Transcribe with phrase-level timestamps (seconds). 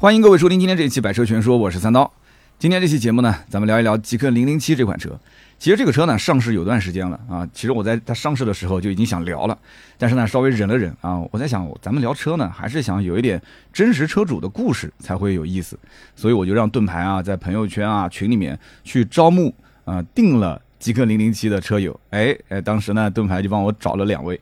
[0.00, 2.10] 欢迎各位收听今天这一期《百车全说》，我是三刀。
[2.58, 5.10] 今天这期节目呢，咱们聊一聊极氪零零七这款车。
[5.58, 9.58] 其实这个车呢上市有段时间了啊，其实我在它上市的时候就已经想聊了，
[9.98, 13.38] 但是呢稍微忍了忍啊，我在想咱们聊车呢还是想有一点
[13.74, 15.78] 真实车主的故事才会有意思，
[16.16, 19.54] 所以我就让盾牌啊在朋友圈啊群里面去招募
[19.84, 24.40] 啊定了极氪零零七的车友，哎哎，当时呢盾牌就帮我找了两位。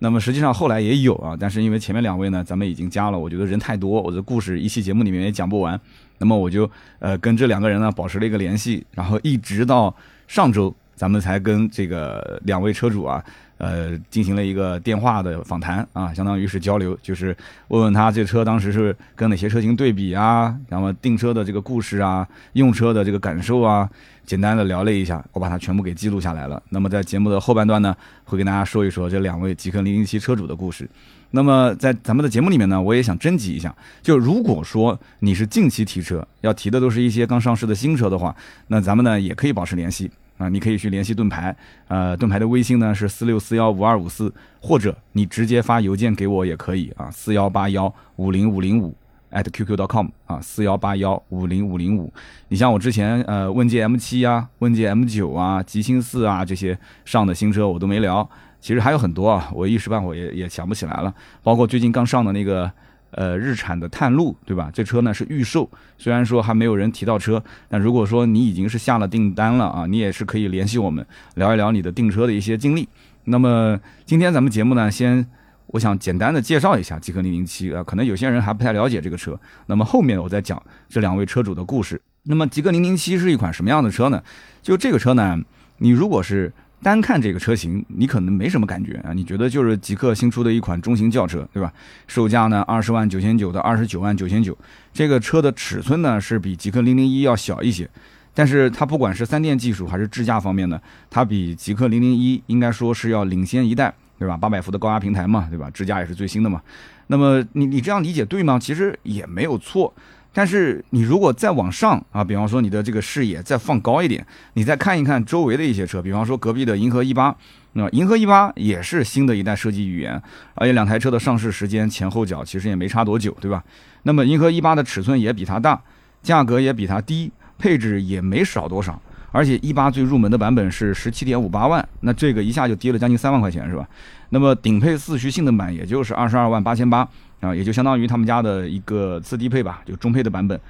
[0.00, 5.78] 那么实际上后来也有啊，但是因为前面两位呢，咱们已经加了，我觉得人太多，我的故事一期节目里面也讲不完。
[6.18, 9.94] 那么我就呃跟这两个人呢保持了一个联系，然后一直到
[10.26, 13.24] 上周，咱们才跟这个两位车主啊，
[13.58, 17.36] 呃进行了一个电话的访谈啊，相当于是交流，就是
[17.68, 23.88] 问问他这车当时是跟哪些车型对比啊，然后订车的这个故事啊，用车的这个感受啊。
[24.24, 26.62] 简单的聊了一下，我把它全部给记录下来了。
[26.68, 30.86] 那么在节目的后半段呢，会跟大家说一说这两位极氪零零七车主的故事。
[31.30, 38.36] 那么在咱们的节目里面呢，我也想征集一下，就如果说你是近期提车，要提的都是一些刚上市的新车的话，
[38.66, 41.54] 那咱们呢也可以保持联系啊，你可以去联系盾牌，
[41.88, 48.94] 呃，盾牌的微信呢是四六四幺五二五四，或者你直接发邮件给我也可以啊，四幺八幺五零五零五。
[49.30, 49.76] at qq.
[49.76, 52.10] dot com 啊，四幺八幺五零五零五。
[52.48, 58.26] 你像我之前呃，问界 M 七啊，问界 M 九啊，极星四啊这些上的新车我都没聊。
[58.58, 61.14] 其实还有很多啊，我一时半会也也想不起来了。
[61.42, 62.72] 包括最近刚上的那个
[63.10, 64.70] 呃日产的探路，对吧？
[64.72, 72.88] 这车呢是预售，虽然说还没有人提到车，但如果说你已经是下了订单了啊，你也是可以联系我们聊一聊你的订车的一些经历。
[73.24, 75.26] 那么今天咱们节目呢，先。
[75.72, 79.38] 我想简单的介绍一下极氪零零七啊，可能有些人还不太了解这个车。
[79.66, 82.00] 那么后面我再讲这两位车主的故事。
[82.22, 84.22] 那么极氪零零七是一款什么样的车呢？
[84.62, 85.38] 就这个车呢，
[85.76, 86.50] 你如果是
[86.82, 91.72] 单看这个车型，你可能没什么感觉啊，你觉得就是极客新出的一款中型轿车，对吧？
[92.06, 94.56] 售价呢二十万九千九到二十九万九千九。
[94.92, 97.88] 这个车的尺寸呢是比极客零零一要小一些，
[98.32, 103.94] 但是它不管是三电技术还是智驾方面呢，它比极客零零一应该说是要领先一代。
[104.18, 104.36] 对吧？
[104.36, 105.70] 八百伏的高压平台嘛，对吧？
[105.70, 106.60] 智驾也是最新的嘛。
[107.06, 108.58] 那么你你这样理解对吗？
[108.58, 109.94] 其实也没有错。
[110.38, 117.34] 但是你如果再往上啊，比方说你的这个视野再放高一点，你再看一看周围的一些车，比方说隔壁的银河 E 八，
[117.72, 120.22] 那银河 E 八也是新的一代设计语言，
[120.54, 123.64] 而且两台车的上市时间前后脚其实也没差多久，对吧？
[124.04, 125.82] 那么银河 E 八的尺寸也比它大，
[126.22, 129.02] 价格也比它低，配置也没少多少。
[129.32, 133.86] 而且一八最入门的版本是十七点五八万，那这个一下就跌了将近三万块钱，是吧？
[134.28, 137.06] 那么顶配四驱性能版也就是二十二万八千八
[137.40, 140.60] 啊，也就相当于他们家的一个次低配吧，就中配的版本。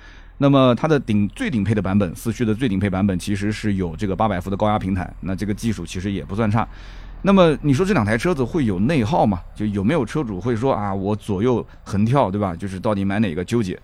[0.41, 6.67] 那么它的顶最顶配的版本，四驱的最顶配版本其实是有这个八百伏的高压平台，那这个技术其实也不算差。
[7.23, 9.41] 那么你说这两台车子会有内耗吗？
[9.55, 12.55] 就有没有车主会说啊，我左右横跳，对吧？
[12.55, 13.77] 就是到底买哪个纠结？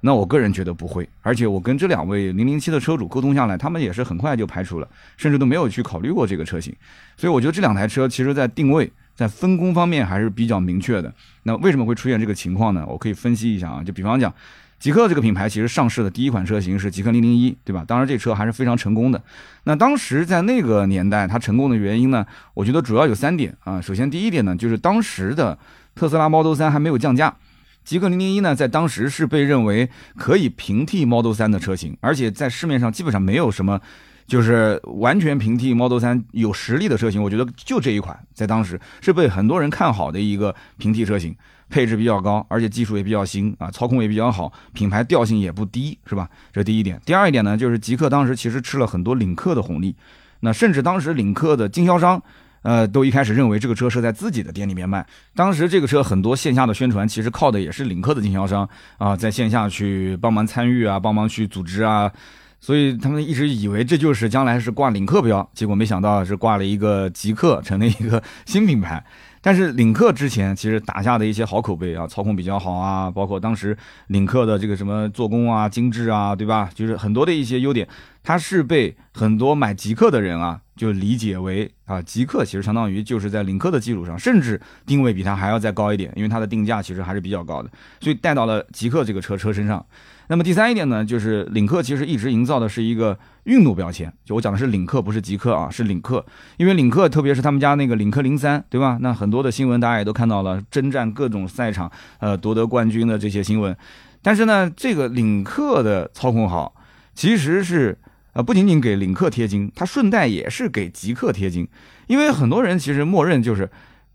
[0.00, 6.74] 那我个人觉得不会，而且我跟这两位零零七的车主沟通下来，他们也是很快就排除了，甚至都没有去考虑过这个车型。
[7.18, 11.12] 所以我觉得这两台车其实在定位、在分工方面还是比较明确的。
[11.42, 12.86] 那为什么会出现这个情况呢？
[12.88, 14.32] 我可以分析一下啊，就比方讲，
[14.78, 17.84] 极客这个品牌其实上市的第一款车型是极客零零一，对吧？
[17.86, 19.22] 当然这车还是非常成功的。
[19.64, 23.78] 那当时在那个年代它成功的原因呢，我觉得主要有三点啊。
[23.78, 25.58] 首先第一点呢，就是当时的
[25.94, 27.36] 特斯拉 Model 3还没有降价。
[27.84, 33.82] 极客零零一呢，在当时是被认为可以平替 Model 3的车型，而且在市面上基本上没有什么，
[34.30, 37.20] 就是完全平替 Model 3有实力的车型。
[37.20, 41.34] 我觉得就这一款，在当时是被很多人看好的一个平替车型，
[41.68, 46.30] 配置比较高，而且技术也比较新啊，操控也比较好，品牌调性也不低，是吧？
[46.52, 47.00] 这第一点。
[47.04, 49.96] 第二一点呢，就是极客当时其实吃了很多领克的红利，
[50.38, 52.22] 那甚至当时领克的经销商。
[52.62, 55.06] 呃，都一开始认为这个车是在自己的店里面卖。
[55.34, 58.68] 当时这个车很多线下的宣传，其实靠的也是领克的经销商
[58.98, 62.12] 啊，在线下去帮忙参与啊，帮忙去组织啊，
[62.60, 69.02] 所以他们一直以为这就是将来是挂领克标，结果没想到是挂了一个极客，成了一个新品牌。
[69.42, 73.74] 但是领克之前其实打下的一些好口碑啊，操控比较好啊，包括当时
[74.08, 76.70] 领克的这个什么做工啊、精致啊，对吧？
[76.74, 77.88] 就是很多的一些优点，
[78.22, 80.60] 它是被很多买极客的人啊。
[80.76, 87.70] 就理解为啊，极客其实相当于就是在领克的基础上，甚至定位比它还要再高一点，因为它的定价其实还是比较高的，
[88.00, 89.84] 所以带到了极客这个车车身上。
[90.30, 96.24] 那么第三一点呢，就是领克其实一直营造的是一个运动标签，就我讲的是领克，不是极客啊，是领克。
[96.56, 98.96] 因为领克特别是他们家那个领克零三，对吧？
[99.00, 101.90] 那很多的新闻大家也都看到了，征战各种赛场，
[102.20, 103.76] 呃，夺得冠军的这些新闻。
[104.22, 106.74] 但是呢，这个领克的操控好，
[107.12, 107.98] 其实是。
[108.32, 111.66] 啊，不仅仅给领克贴金，它顺带也是给极客贴金，
[112.06, 113.68] 因为很多人其实默认就是，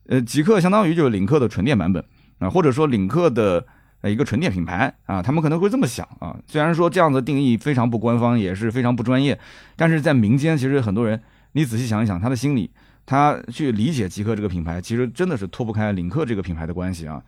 [0.07, 2.01] 呃，极客相当于就是领克的纯电版本
[2.39, 3.67] 啊，或者说领克的
[4.09, 6.35] 一个纯电品牌啊，他们可能会这么想啊。
[6.47, 9.39] 虽然说这样的定义非常不官方，也是非常不专业，
[9.75, 11.21] 但是在民间其实很多人，
[11.53, 12.69] 你仔细想一想，他的心理，
[13.05, 17.21] 他去理解极客这个品牌，其实真的是脱不开领克这个品牌的关系啊。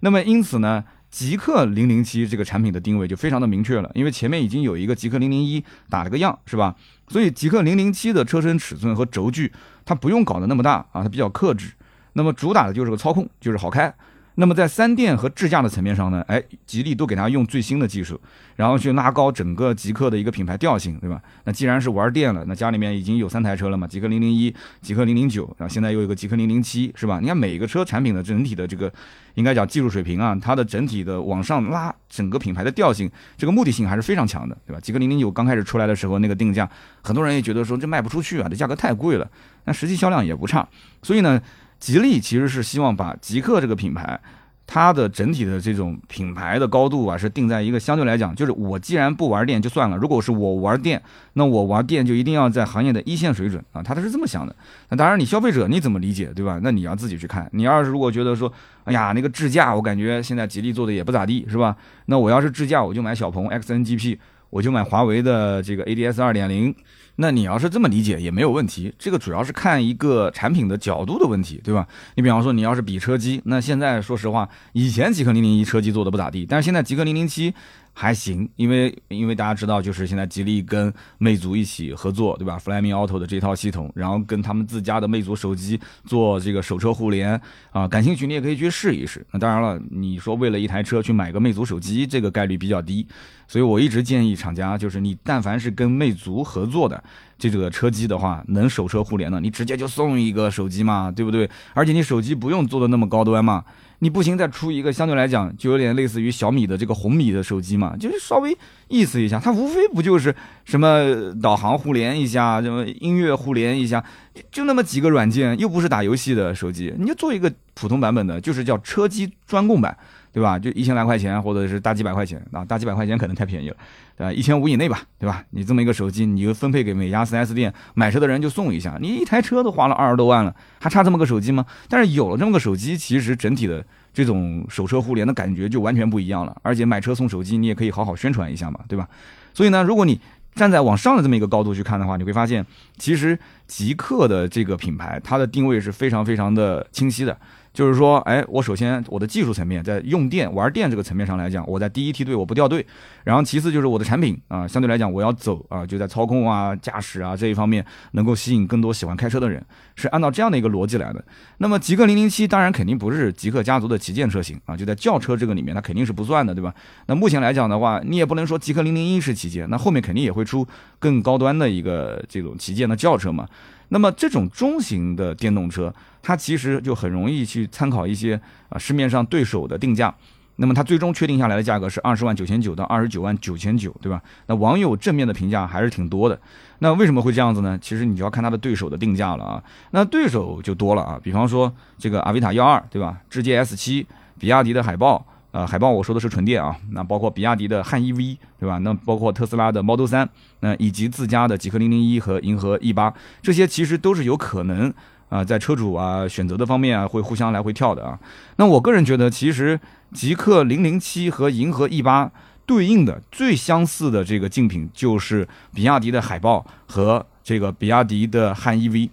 [0.00, 6.74] 那么因此呢，极客零零七这个产品的定位就非常的明确了，因为前面已经有一个极客零零一打了个样，是吧？
[7.08, 9.52] 所以极客零零七的车身尺寸和轴距，
[9.84, 11.72] 它不用搞得那么大啊，它比较克制。
[12.14, 13.94] 那么主打的就是个操控，就是好开。
[14.36, 18.18] 那么在三电和智驾的层面上呢，哎，吉利都给它用最新的技术，
[18.56, 21.20] 然后去拉高整个极客的一个品牌调性，对吧？
[21.44, 27.20] 那既然是玩电了，那家里面已经有三台车了嘛，极客零零一、极客零零九，然后现在又有个极客零零七，是吧？
[27.20, 28.90] 你看每一个车产品的整体的这个，
[29.34, 34.80] 应该讲技术水平啊，它的整体的往上拉整个品牌的调性，这个目的性还是非常强的，对吧？
[34.80, 36.66] 极客零零九刚开始出来的时候，那个定价，
[37.02, 39.30] 很多人也觉得说这卖不出去啊，这价格太贵了，
[39.62, 40.66] 但实际销量也不差，
[41.02, 41.38] 所以呢。
[41.82, 44.20] 吉利其实是希望把极客这个品牌，
[44.68, 51.02] 它的整体的这种品牌的高度啊，是定在一个相对来讲，就是我既然不玩电就算了，如果是我玩电，
[51.32, 54.54] 那我玩电就一定要在行业的一线水准啊，他都是这么想的。
[54.90, 56.60] 那当然，你消费者你怎么理解，对吧？
[56.62, 57.50] 那你要自己去看。
[57.52, 58.52] 你要是如果觉得说，
[58.84, 61.76] 哎呀，那个智驾我感觉现在吉利做的也不咋地，是吧？
[62.06, 64.18] 那我要是智驾，我就买小鹏 XNGP，
[64.52, 66.74] 我就买华为的这个 ADS 二点零。
[67.16, 71.86] 那你要是这么理解也没有问题，这个主要是看一个产品的角度的问题，对吧？
[72.14, 77.54] 你比方说你要是比车机，那现在说实话，以前极客零零一车机做的不咋地，但是现在极客零零七。
[77.94, 87.38] 还行，因为因为大家知道，就是现在吉利跟魅族一起合作，对吧？Flyme Auto 的这套系统，然后跟他们自家的魅族手机做这个手车互联
[87.70, 89.24] 啊，感兴趣你也可以去试一试。
[89.30, 93.06] 那当然了，你说为了一台车去买个魅族手机，这个概率比较低，
[93.46, 97.04] 所以我一直建议厂家，就是你但凡是跟魅族合作的
[97.36, 101.48] 这个车机的话，能手车互联的，你直接就送一个手机嘛，对不对？
[101.74, 103.62] 而且你手机不用做的那么高端嘛。
[104.02, 108.52] 你不行，再出一个相对来讲就有点类似于小米的这个红米的手机嘛，就是稍微
[108.88, 110.34] 意思一下，它无非不就是
[110.64, 114.04] 什么导航互联一下，什么音乐互联一下，
[114.50, 119.96] 就那么几个软件，又不是打游戏的手机，你就做一个普通版本的，就是叫车机专供版。
[120.32, 120.58] 对吧？
[120.58, 123.76] 就一千来块钱，或者是大几百块钱啊，大几百块钱可能太便宜了，
[124.16, 124.32] 对吧？
[124.32, 125.44] 一千五以内吧，对吧？
[125.50, 131.66] 你这么一个手机，你就分配给每家 4S 店买车的人就送一下，你一台车都花了二十多万了，还差这么个手机吗？
[131.88, 133.84] 但是有了这么个手机，其实整体的
[134.14, 139.08] 这种手车互联的感觉就完全不一样了，而且买车送手机，你也可以好好宣传一下嘛，对吧？
[139.52, 140.18] 所以呢，如果你
[140.54, 142.64] 站在往上的这么一个高度去看的话，你会发现，
[142.98, 147.36] 其实极客的这个品牌，它的定位是非常非常的清晰的。
[147.72, 152.86] 就是说，哎，我首先我的技术层面，在用电玩电这个层面上来讲，我在第一梯队我不掉队。
[153.24, 159.64] 然后其次就是我的产品啊，相对来讲我要走啊，就在操控啊、驾驶啊这一方面能够吸引更多喜欢开车的人，
[159.96, 161.24] 是按照这样的一个逻辑来的。
[161.58, 166.74] 那么极客零零七当然肯定不是极客家族的旗舰车型啊，就在轿车这个里面它肯定是不算的，对吧？
[167.06, 170.66] 那目前来讲的话，你也不能说极客零零一是旗舰，那后面肯定也会出
[170.98, 173.48] 更高端的一个这种旗舰的轿车嘛。
[173.92, 178.40] 那么这种中型的电动车，它其实就很容易去参考一些
[178.70, 180.12] 啊市面上对手的定价。
[180.56, 184.22] 那么它最终确定下来的价格是二十万九千九到二十九万九千九，对吧？
[184.46, 186.40] 那网友正面的评价还是挺多的。
[186.78, 187.78] 那为什么会这样子呢？
[187.82, 189.62] 其实你就要看它的对手的定价了啊。
[189.90, 193.18] 那对手就多了啊，比方说这个阿维塔幺二，对吧？
[193.28, 194.06] 智界 S 七，
[194.38, 195.26] 比亚迪的海豹。
[195.52, 198.78] 呃，海豹我说的是纯电啊，那包括比亚迪的汉 EV，对吧？
[198.78, 200.28] 那包括特斯拉的 Model 三，
[200.60, 204.92] 那以及自家的极氪零零一和银河 E 八，这些其实都是有可能
[205.28, 208.18] 啊，在车主啊选择的方面啊，会互相来回跳的啊。
[208.56, 209.78] 那我个人觉得，其实
[210.12, 212.30] 极氪零零七和银河 E 八
[212.64, 219.10] 对应的最相似的这个竞品，就是比亚迪的海豹和这个比亚迪的汉 EV。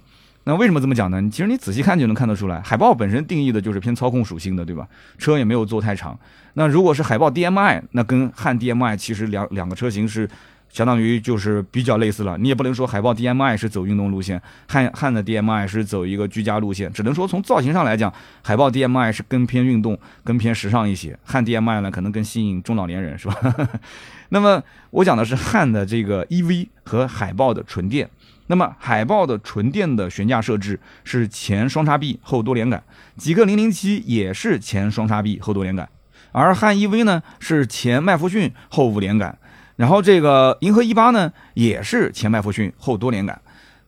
[0.49, 1.21] 那为什么这么讲呢？
[1.29, 4.87] 其实你仔细看就能看得出来，海豹本身定义的就是偏操控属性的，对吧？
[5.19, 6.17] 车也没有做太长。
[6.55, 10.27] 那如果是海豹 DMI，那跟汉 DMI 其实两两个车型是
[10.71, 12.35] 相当于就是比较类似了。
[12.39, 16.91] 你也不能说海豹 DMI 是走运动路线，汉汉的 DMI 是走一个居家路线。
[16.91, 23.35] 只能说从造型上来讲，海豹 DMI 是更偏运动、更偏时尚一些，汉 DMI 呢可能更吸引中老年人，是吧？
[24.29, 28.09] 那么我讲的是汉的这个 EV 和海豹的纯电。
[28.51, 32.83] 那么海豹的纯电的悬架设置是前双叉臂后多连杆，
[33.15, 35.87] 极氪零零七也是前双叉臂后多连杆，
[36.31, 39.37] 而汉 EV 呢是前麦弗逊后五连杆，
[39.75, 43.39] 然后这个银河 E 八呢也是前麦弗逊后多连杆，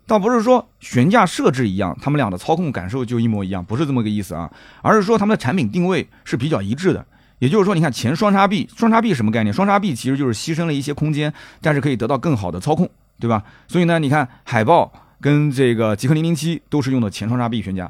[0.06, 4.48] 倒不是说悬架设置一样，他们俩的操控感受就一模一样，不是这么个意思啊，
[4.84, 7.04] 而是说他们的产品定位是比较一致的，
[7.40, 9.52] 也就是说，你看前双叉臂，双叉臂什么概念？
[9.52, 12.88] 双叉臂其实就是牺牲了一些空间，但是可以得到更好的操控。
[13.22, 13.42] 对吧？
[13.68, 17.90] 所以呢，你看海豹跟这个极氪零零七都是用的前双叉臂悬架，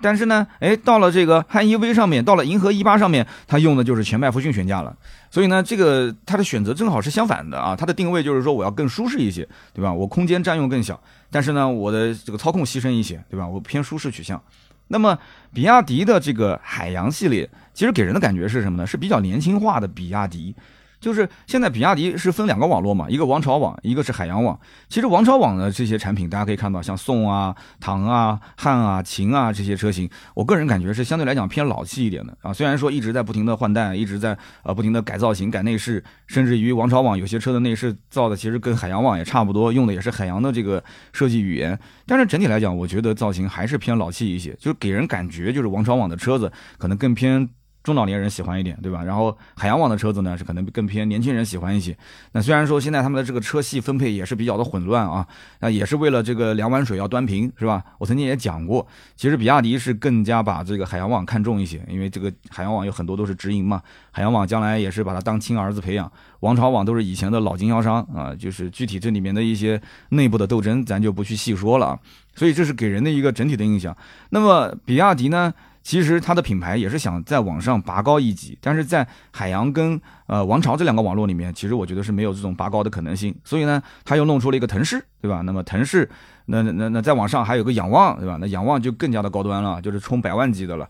[0.00, 4.96] 但是呢，哎，到了这个汉 EV 上面，到了银河 E 八上面，它用的就是前麦弗逊悬架了。
[5.30, 9.92] 所以呢，这个它的选择正好是相反的啊，它的定位就是说我要更舒适一些，对吧？
[9.92, 10.98] 我空间占用更小，
[11.30, 13.46] 但是呢，我的这个操控牺牲一些，对吧？
[13.46, 14.42] 我偏舒适取向。
[14.88, 15.16] 那么，
[15.52, 18.84] 比亚迪的这个海洋系列，其实给人的感觉是什么呢？
[18.84, 20.52] 是比较年轻化的比亚迪。
[21.00, 24.58] 就是现在比亚迪是分两个网络嘛，一个王朝网，一个是海洋网。
[24.88, 32.52] 其实王朝网的这些产品，大家可以看到，像宋啊、唐啊、汉啊、秦啊这些车型，我个人感觉是相对来讲偏老气一点的啊。
[32.52, 41.78] 虽然说一直在不停的换代，一直在呃不停的改造型、改内饰，甚至于王朝网有些车的内饰造的其实跟海洋网也差不多，用的也是海洋的这个设计语言。
[42.06, 47.48] 但是整体来讲，我觉得造型还是偏老气一些，就是给人感觉就是王朝网的车子可能更偏。
[47.82, 49.02] 中老年人喜欢一点，对吧？
[49.02, 51.96] 然后海洋网的车子呢，是可能更偏年轻人喜欢一些。
[52.32, 55.26] 那虽然说现在他们的这个车系分配也是比较的混乱啊，
[55.60, 57.82] 那也是为了这个两碗水要端平，是吧？
[57.98, 66.10] 我曾经也讲过，其实比亚迪是更加把这个海洋网看重一些，因为这个海洋网有很多都是直营嘛，海洋网将来也是把它当亲儿子培养。
[66.40, 71.98] 王朝网都是以前的老经销商啊，就是具体这里面的一些内部的斗争，咱就不去细说了啊。
[72.34, 73.96] 所以这是给人的一个整体的印象。
[74.30, 75.52] 那么比亚迪呢？
[75.90, 83.34] 其实它的品牌也是想在网上拔高一级，但是在海洋跟呃王朝这两个网络里面，其实我觉得是没有这种拔高的可能性。
[83.42, 85.40] 所以呢，他又弄出了一个腾势，对吧？
[85.40, 86.08] 那么腾势，
[86.44, 88.38] 那那那在网上还有个仰望，对吧？
[88.40, 90.88] 那仰望就更加的高端了，就是冲百万级的了。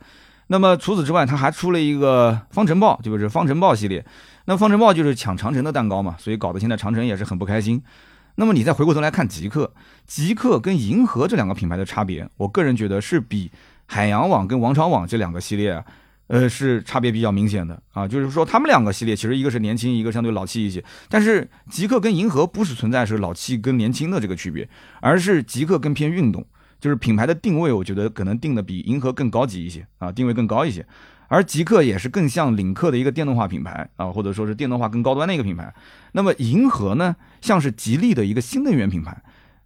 [0.49, 4.05] 那么除此之外，他还出了一个方程豹，就是方程豹系列。
[4.45, 7.83] 那方程豹就是抢长城的蛋糕嘛，所以搞得现在长城也是很不开心。
[8.35, 9.73] 那么你再回过头来看极客，
[10.07, 13.51] 极客跟银河这两个品牌的差别，我个人觉得是比。
[13.93, 15.85] 海洋网跟王朝网这两个系列，
[16.29, 18.07] 呃，是差别比较明显的啊。
[18.07, 20.83] 就是说，他们两个系列其实一个是年轻，一个相对老气一些。
[21.09, 24.69] 但是极客跟银河不是存在是老气跟年轻的这个区别，
[25.01, 26.47] 而是极客更偏运动，
[26.79, 30.87] 就是品牌的定位，我觉得可能定的比银河更高级一些啊，定位更高一些。
[31.27, 35.75] 而极客也是更像领克的一个电动化品牌啊，或者说是电动化更高端的一个品牌。
[36.13, 39.21] 那么银河呢，像是吉利的一个新能源品牌。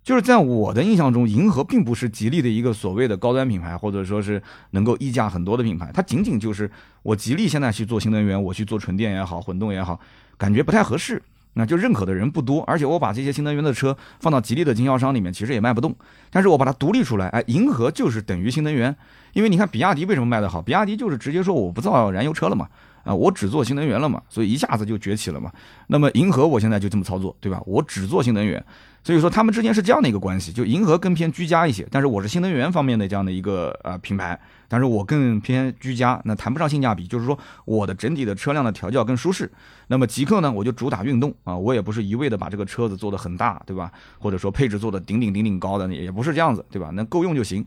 [0.05, 4.41] 就是在我的印象中，银河并不是吉利的一个所谓的高端品牌，或者说是
[4.73, 5.91] 能够溢价很多的品牌。
[5.95, 6.71] 它仅仅就是
[7.03, 9.99] 我吉利现在去做新能源，我去做纯电也好，混动也好，
[10.37, 11.21] 感觉不太合适。
[11.57, 15.95] 那就认可的人不多，而且我把这些新能源的车放到吉利的经销商里面，其实也卖不动。
[16.29, 18.95] 但是我把它独立出来，哎，银河就是等于新能源。
[19.33, 20.61] 因为你看比亚迪为什么卖得好？
[20.61, 22.69] 比亚迪就是直接说我不造燃油车了嘛，
[23.05, 25.51] 啊，我只做新能源了嘛，所以一下子就崛起了嘛。
[25.87, 27.63] 那么银河我现在就这么操作，对吧？
[27.65, 28.63] 我只做新能源。
[29.05, 39.49] 所以说他们之间是这样的一个关系，就银河更偏居家一些，但是我是新能源方面的这样的一个呃品牌，但是我更偏居家，那谈不上性价比，就是说我的整体的车辆的调教更舒适。
[39.89, 43.93] 那么极客呢，我就主打运动啊，我也不是一味的把这个车子做的很大，对吧？
[44.19, 46.89] 或者说配置做的顶顶顶顶高的，也不是这样子，对吧？
[46.93, 47.63] 能够用就行。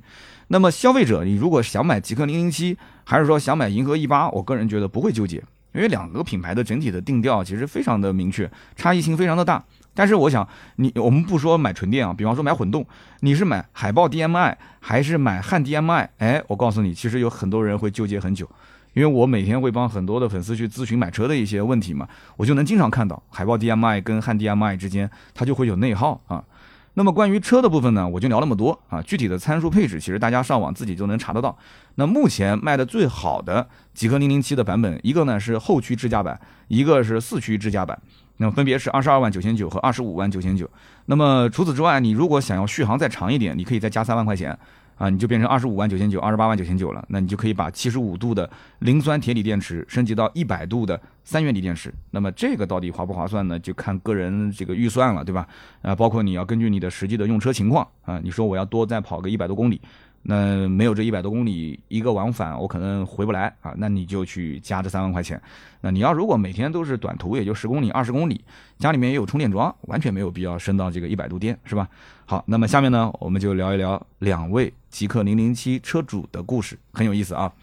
[0.48, 5.44] 那么消费者，你如果想买极客零零七，还是说想买银河 E 八，我个人觉得不会纠结，
[5.74, 9.64] 因为两个品牌的整体的定调其实非常的明确，差异性非常的大。
[9.94, 12.86] 但是我想，你我们不说买纯电啊，比方说买混动，
[13.22, 16.08] 你是买海豹 DMI 还是买汉 DMI？
[16.20, 18.48] 哎，我告诉你，其实有很多人会纠结很久，
[18.94, 26.44] 因为我每天会帮很多的粉丝去咨询买车的一些问题嘛，我就能经常看到海豹 DMI 跟汉 DMI 之间它就会有内耗啊。
[26.98, 31.56] 那么关于车的部分呢，我就聊那么多啊，具体的参数配置其实大家上网自己就能查得到。
[31.94, 36.39] 那目前卖的最好的极氪零零七的版本，一个呢是后驱智驾版，
[36.70, 38.00] 一个是四驱智驾版。
[38.38, 40.68] 那么分别是二十二万九千九和二十五万九千九。
[41.06, 44.58] 那么除此之外，你如果想要续航再长一点，你可以再加三万块钱
[44.98, 47.06] 啊，你就变成二十五万九千九、二十八万九千九了。
[47.10, 48.50] 那你就可以把七十五度的
[48.80, 51.94] 磷酸铁锂电池升级到一百度的三元锂电池。
[52.12, 53.60] 那么这个到底划不划算呢？
[53.60, 55.48] 就看个人这个预算了，对吧？
[55.82, 59.80] 啊，包括你要根据你的实际的用车情况啊，你说我要多再跑个一百多公里。
[60.30, 63.74] 那没有这一百多公里一个往返，我可能回不来啊。
[63.77, 65.42] 那你就去加这三万块钱。
[65.80, 68.44] 那你要如果每天都是短途，也就十公里、二十公里，
[68.77, 71.88] 家里面也有充电桩，完全没有必要升到这个一百度电，是吧？
[72.29, 77.53] 好，那么下面呢，我们就聊一聊两位极客零零七车主的故事，很有意思啊。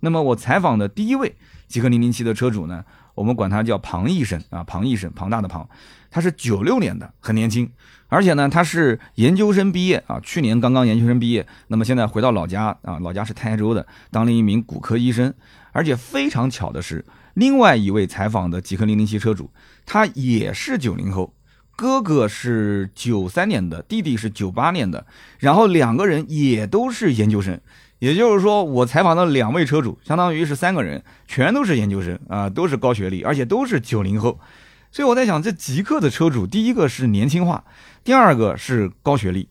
[0.00, 1.36] 那么我采访的第一位
[1.68, 2.84] 极客零零七的车主呢，
[3.14, 5.68] 我们管他叫庞医生啊，庞医生，庞大的庞，
[6.10, 7.70] 他是九六年的，很年轻。
[8.08, 15.32] 而且呢，他是研究生毕业啊，去年刚刚研究生毕业，那么现在回到老家啊，老家是台州的，当了一名骨科医生。
[15.70, 19.48] 而且非常巧的是，另外一位采访的极客零零七车主，
[19.86, 21.32] 他也是九零后，
[21.78, 25.06] 哥哥是九三年的，弟弟是九八年的，
[25.38, 27.60] 然后两个人也都是研究生。
[28.00, 34.40] 也就是说，我采访的两位车主，相当于是三个人，全都是研究生啊，都是高学历，而且都是九零后。
[34.90, 37.62] 所以我在想，这极客的车主，第一个是年轻化。
[38.02, 39.48] 第二个是高学历，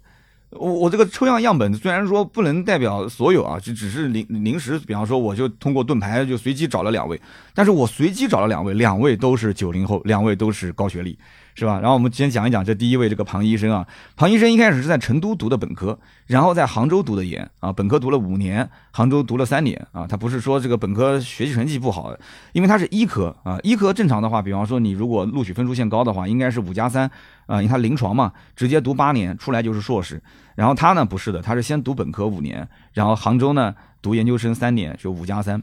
[0.50, 7.22] 我我这个抽样样本虽然说不能代表所有啊，就只是临临时，比方说我就通过盾牌就随机找了两位，
[7.53, 11.17] 但是我随机找了两位，两位都是九零后，两位都是高学历。
[11.58, 11.80] 是吧？
[11.80, 13.88] 然后我们先讲一讲这第一位这个庞医生啊。
[14.16, 15.98] 庞医生一开始是在成都读的本科，
[16.28, 17.74] 然后在杭州读的研啊。
[17.74, 20.06] 本科读了五年，杭州读了三年啊。
[20.06, 22.16] 他不是说这个本科学习成绩不好，
[22.54, 23.58] 因为他是医科啊。
[23.64, 27.10] 医科正常的话，比方说你如果录取分数线高的话，应该是五加三
[27.48, 30.22] 啊，因为他临床嘛，直接读八年出来就是硕士。
[30.54, 35.60] 然后他呢不是的，他是先读本科五年，然后杭州呢读研究生三年，就五加三。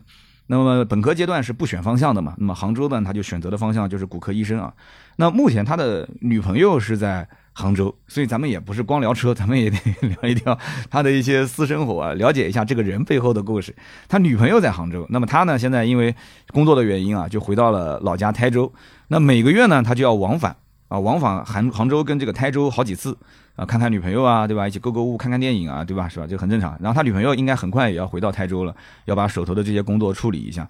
[0.47, 2.35] 那么本科阶段是不选方向的嘛？
[2.37, 4.73] 那么杭州呢，他就选择的方向就是骨科医生啊。
[5.17, 10.59] 那目前他的女朋友是在杭州，所以咱们也不是光聊车，咱们也得聊一聊
[10.91, 13.75] 他的一些私生活啊，了解一下这个人背后的故事。
[14.09, 16.15] 他女朋友在杭州，那么他呢，现在因为
[16.53, 18.71] 工作的原因啊，就回到了老家台州。
[19.09, 20.55] 那每个月呢，他就要往返
[20.89, 23.17] 啊，往返杭杭州跟这个台州好几次。
[23.57, 24.67] 啊，看看女朋友啊，对吧？
[24.67, 26.09] 一起购购物，看看电影啊，对吧？
[26.09, 26.27] 是吧？
[26.27, 26.77] 这很正常。
[26.81, 30.69] 然后他女朋友应该很快也要回到台州了，要把手头的这些工作处理一下。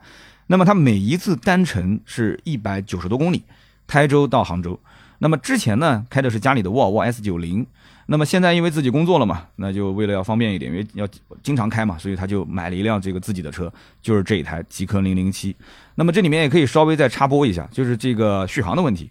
[0.48, 3.42] 那么他每一次单程是一百九十多公里，
[3.86, 4.78] 台州到杭州。
[5.18, 7.66] 那么之前呢，开的是家里的沃尔沃 S 九零。
[8.06, 11.08] 那么现在因为自己工作了嘛，那就为了要方便一点，因为要
[11.42, 13.72] 经常开嘛，所以他就买了一辆这个自己的车，
[14.02, 15.56] 就是这一台极氪零零七。
[15.94, 19.10] 那么这里面也可以稍微再插播一下，就是这个续航的问题。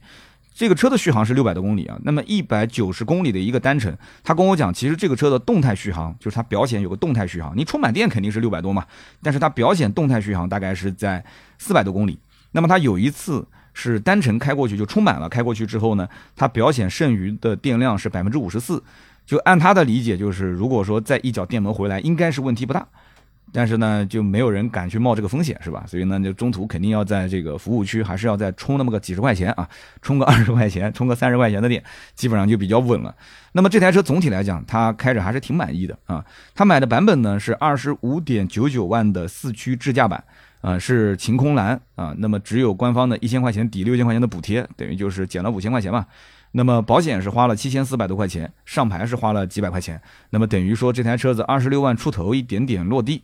[0.54, 8.86] 这个车的续航是六百多公里啊，那么一百九十公里的一个单程，他跟我讲，其实这个车的动态续航就是它表显有个动态续航，你充满电肯定是六百多嘛，
[9.22, 11.24] 但是它表显动态续航大概是在
[11.58, 12.20] 四百多公里。
[12.52, 13.44] 那么它有一次
[13.74, 18.84] 是单程开过去就充满了，开过去之后呢，它表显剩余的电量是百分之五十四，
[19.26, 22.88] 就按他的理解就是，如果说再一脚电门回来，应该是问题不大。
[23.54, 25.86] 但是呢，就没有人敢去冒这个风险，是吧？
[25.88, 29.70] 所以呢，就中途肯定要在这个服务区，还是要再充那么个几十块钱啊，
[30.02, 31.82] 充个 二十块钱，充个三十块钱的电，
[32.16, 33.16] 基本上就比较稳了。
[33.52, 36.26] 那么这台车总体来讲，他开着还是挺满意的啊。
[36.56, 40.24] 他买的版本呢是二十五点九九万的四驱智驾版，
[40.62, 42.14] 啊，是晴空蓝啊。
[42.18, 46.08] 那么只有官方的一千块钱抵六千块钱的补贴，等于就是减了五千块钱嘛。
[46.56, 50.00] 那么保险是花了七千四百多块钱，上牌是花了几百块钱，
[50.30, 53.24] 那么等于说这台车子二十六万出头一点点落地。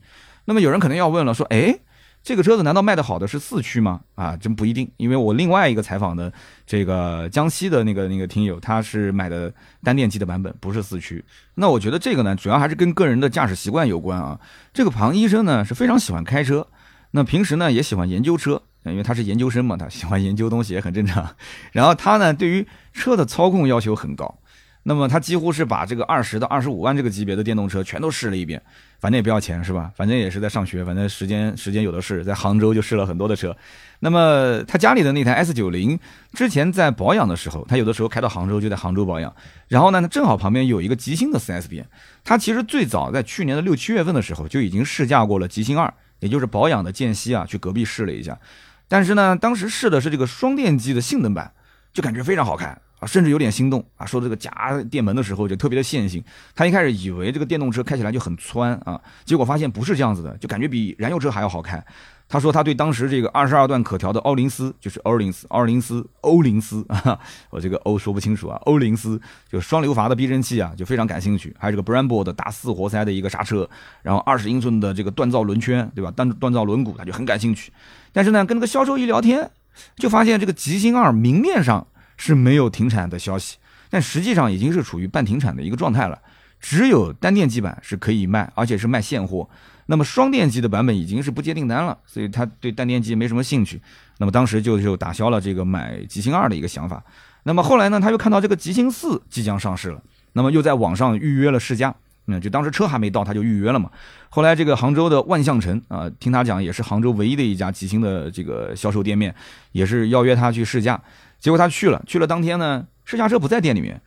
[0.49, 1.77] 那么有人可能要问了，说，哎，
[2.23, 4.01] 这个车子难道卖的好的是四驱吗？
[4.15, 6.33] 啊，真不一定，因为我另外一个采访的
[6.65, 11.23] 这个江西的那个那个听友，他是买的单电机的版本，不是四驱。
[11.53, 14.39] 那我觉得这个呢，主要还是跟个人的驾驶习惯有关啊。
[14.73, 16.65] 这个庞医生呢是非常喜欢开车，
[17.11, 18.59] 那平时呢也喜欢研究车。
[18.85, 21.35] 因为他是研究生嘛，他喜欢研究东西也很正常。
[21.73, 24.39] 然后他呢，对于车的操控要求很高。
[24.83, 28.61] 那么他几乎是把这个二十到二十五万这个级别的电动车全都试了一遍，
[28.99, 29.91] 反正也不要钱是吧？
[29.95, 33.55] 反正也是在上学，反正时间时间有的是，在杭州就试了很多的车。
[33.99, 35.99] 那么他家里的那台 S 九零
[36.33, 39.35] 之前在保养的时候，他有的时候开到杭州就在杭州保养。
[39.67, 41.85] 然后呢，正好旁边有一个吉星的 4S 店。
[42.23, 48.39] 他其实最早在去年的六七月份的时候就已经试驾过了吉星二，也就是保养的间隙啊，去隔壁试了一下。
[48.87, 51.51] 但是呢，当时试的是这个双电机的性能版，
[51.93, 54.05] 就感觉非常好看啊，甚至有点心动啊。
[54.05, 54.51] 说这个夹
[54.89, 56.23] 电门的时候就特别的线性，
[56.55, 61.83] 他一开始以为这个电动车开起来就很窜啊，结果发现不是这样子的，就感觉比燃油车还要好看。
[62.31, 67.17] 他说他对当时这个二十二段可调的欧林斯，就是欧林斯、欧林斯、欧林斯啊，
[67.49, 69.19] 我这个欧说不清楚啊，欧林斯
[69.51, 71.55] 就双流阀的避震器啊，就非常感兴趣。
[71.57, 73.67] 还有这个 Brembo 的大四活塞的一个刹车，
[74.03, 76.13] 然后二十英寸的这个锻造轮圈，对吧？
[76.15, 77.73] 锻锻造轮毂，他就很感兴趣。
[78.13, 79.49] 但是呢，跟那个销售一聊天，
[79.95, 81.87] 就发现这个吉星二明面上
[82.19, 83.57] 是没有停产的消息，
[83.89, 86.19] 但实际上已经是处于半停产的一个状态了。
[86.59, 89.49] 只有单电机版是可以卖，而且是卖现货。
[89.85, 93.81] 那么双电机的版本已经是不接订单了，所以他对单电机没什么兴趣。
[94.17, 97.01] 那么当时就就打消了这个买极星二的一个想法。
[97.43, 100.03] 那么后来呢，他又看到这个极星四即将上市了，
[100.33, 101.95] 那么又在网上预约了试驾。
[102.25, 103.89] 那就当时车还没到，他就预约了嘛。
[104.29, 109.33] 后来这个杭州的万象城啊，听他讲也是杭州唯一的一家极星的这个销售店面，
[109.71, 111.01] 也是邀约他去试驾。
[111.39, 114.01] 结果他去了，去了当天呢，试驾车不在店里面。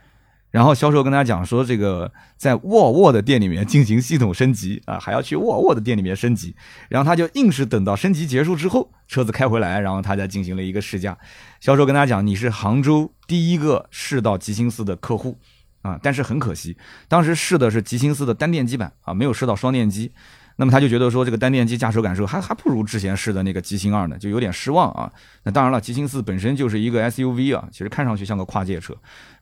[0.51, 6.55] 然后销售跟他讲说，这个在沃尔沃的店里面进行系统升级啊，还要去沃尔沃的店里面升级。
[6.91, 11.17] 然后他就硬是等到升级结束之后，车子开回来，然后他再进行了一个试驾。
[11.59, 15.39] 销售跟他讲，你是杭州第一个试到极星四的客户
[15.81, 16.77] 啊，但是很可惜，
[17.09, 20.13] 当时试的是极星四的单电机版啊，没有试到双电机。
[20.57, 25.11] 那么他就觉得说这个单电机驾驶感受还还不如之前试的那个极星二呢，就有点失望啊。
[25.45, 28.95] 那当然了，极星四本身就是一个 SUV 啊，其实看上去像个跨界车。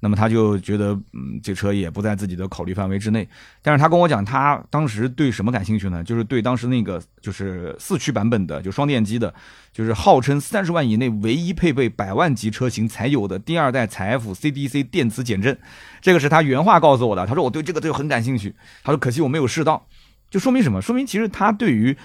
[0.03, 3.29] 那么他就觉得，嗯，这车也不在自己的考虑范围之内。
[3.61, 6.03] 但是他跟我讲，他当时对什么感兴趣呢？
[6.03, 9.35] 就是对当时那个就是四驱版本的，就双电机的，
[9.75, 15.59] 就是号称三十万以内唯一配备百万级车型才有的第二代采 F CDC 电磁减震。
[16.01, 17.27] 这个是他原话告诉我的。
[17.27, 18.55] 他说我对这个就很感兴趣。
[18.83, 19.87] 他说可惜我没有试到。
[20.31, 20.81] 就说明什么？
[20.81, 21.97] 说明其实他对于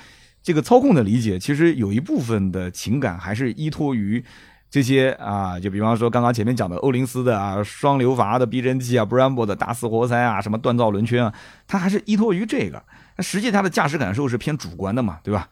[0.41, 4.23] 这个操控的理解，其实有一部分的情感还是依托于
[4.69, 11.33] 这些啊，就比方说刚刚前面讲的欧林斯的啊，双流阀的避震器啊，Brembo 的大四活塞啊，什么锻造轮圈啊，
[11.67, 12.83] 他还是依托于这个。
[13.15, 15.47] 那实际他的驾驶感受是偏主观的嘛，对吧？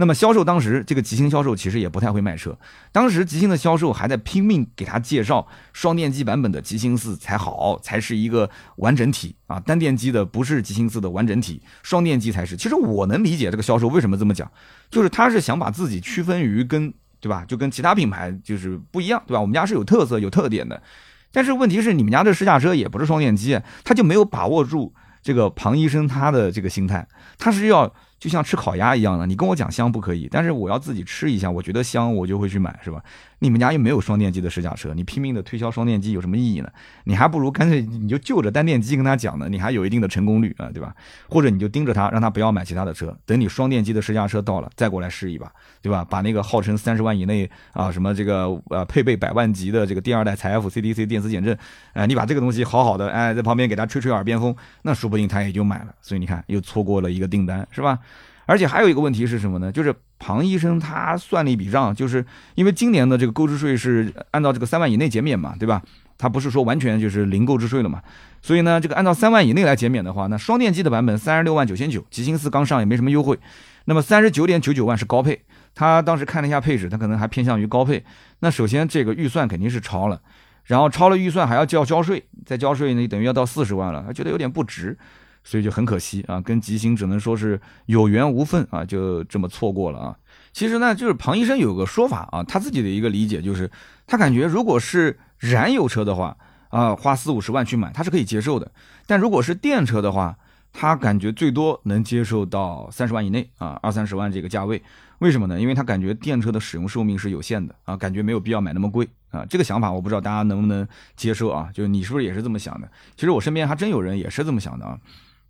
[0.00, 2.56] 那么销售当时这个极星销售其实也不太会卖车，
[2.92, 12.56] 当时极星的销售还在拼命给他介绍双电机版本的极星四才好，才是一个完整体啊，单电机的不是极星四的完整体，双电机才是。
[12.56, 14.48] 其实我能理解这个销售为什么这么讲，
[14.88, 19.40] 就是他是想把自己区分于跟对吧，就跟其他品牌就是不一样，对吧？
[19.40, 20.80] 我们家是有特色有特点的，
[21.32, 27.92] 但是问题是你们家这试驾车也不是双电机，他就没有把握住这个庞医生他的这个心态，他是要。
[28.18, 33.02] 就像吃烤鸭一样的，你跟我讲香不可以，但是我要自己吃一下，我觉得香，我就会去买，是吧？
[33.40, 36.68] 你们家又没有双电机的试驾车，你拼命的推销双电机有什么意义呢？
[37.04, 40.94] 你还不如干脆你就就着单电机跟他讲呢，你还有一定的成功率啊，对吧？
[41.28, 46.04] 或者你就盯着他，让他不要买其他的车，等你双电机的试驾车到了再过来试一把，对吧？
[46.04, 51.56] 把那个号称三十万以内啊，什么这个呃配备百万级的这个第二代采 F CDC 电磁减震，
[51.92, 55.94] 哎，你把这个东西好好的哎在旁边给他吹吹耳边风，那说不定他也就买了。
[56.02, 57.98] 所以你看又错过了一个订单，是吧？
[58.48, 59.70] 而且还有一个问题是什么呢？
[59.70, 65.82] 就是庞医生他算了一笔账，就是因为今年的这个购置税是按照这个三万以内减免嘛，对吧？
[66.16, 68.00] 他不是说完全就是零购置税了嘛？
[68.40, 73.38] 所以呢，这个按照三万以内来减免的话，那双电机的版本三十六万九千九，极星四刚上也没什么优惠，
[73.84, 75.42] 那么三十九点九九万是高配。
[75.74, 78.02] 他当时看了一下配置，他可能还偏向于高配。
[78.38, 80.18] 那首先这个预算肯定是超了，
[80.64, 84.96] 然后超了预算还要交交税，再交税呢等于要到四十万了，他觉得有点不值。
[85.48, 90.14] 所以就很可惜啊，跟吉星只能说是有缘无分啊，就这么错过了啊。
[90.52, 93.70] 其实呢，就是庞医生有个说法啊，他自己的一个理解就是，
[94.06, 96.36] 他感觉如果是燃油车的话
[96.68, 98.70] 啊，花四五十万去买他是可以接受的，
[99.06, 100.36] 但如果是电车的话，
[100.70, 104.82] 他感觉最多能接受到三十万以内啊，二三十万这个价位。
[105.20, 105.58] 为什么呢？
[105.58, 109.46] 因为他感觉电车的使用寿命是有限的啊，感觉没有必要买那么贵啊。
[109.48, 111.70] 这个想法我不知道大家能不能接受啊？
[111.72, 112.88] 就是你是不是也是这么想的？
[113.16, 114.98] 其实我身边还真有人也是这么想的啊。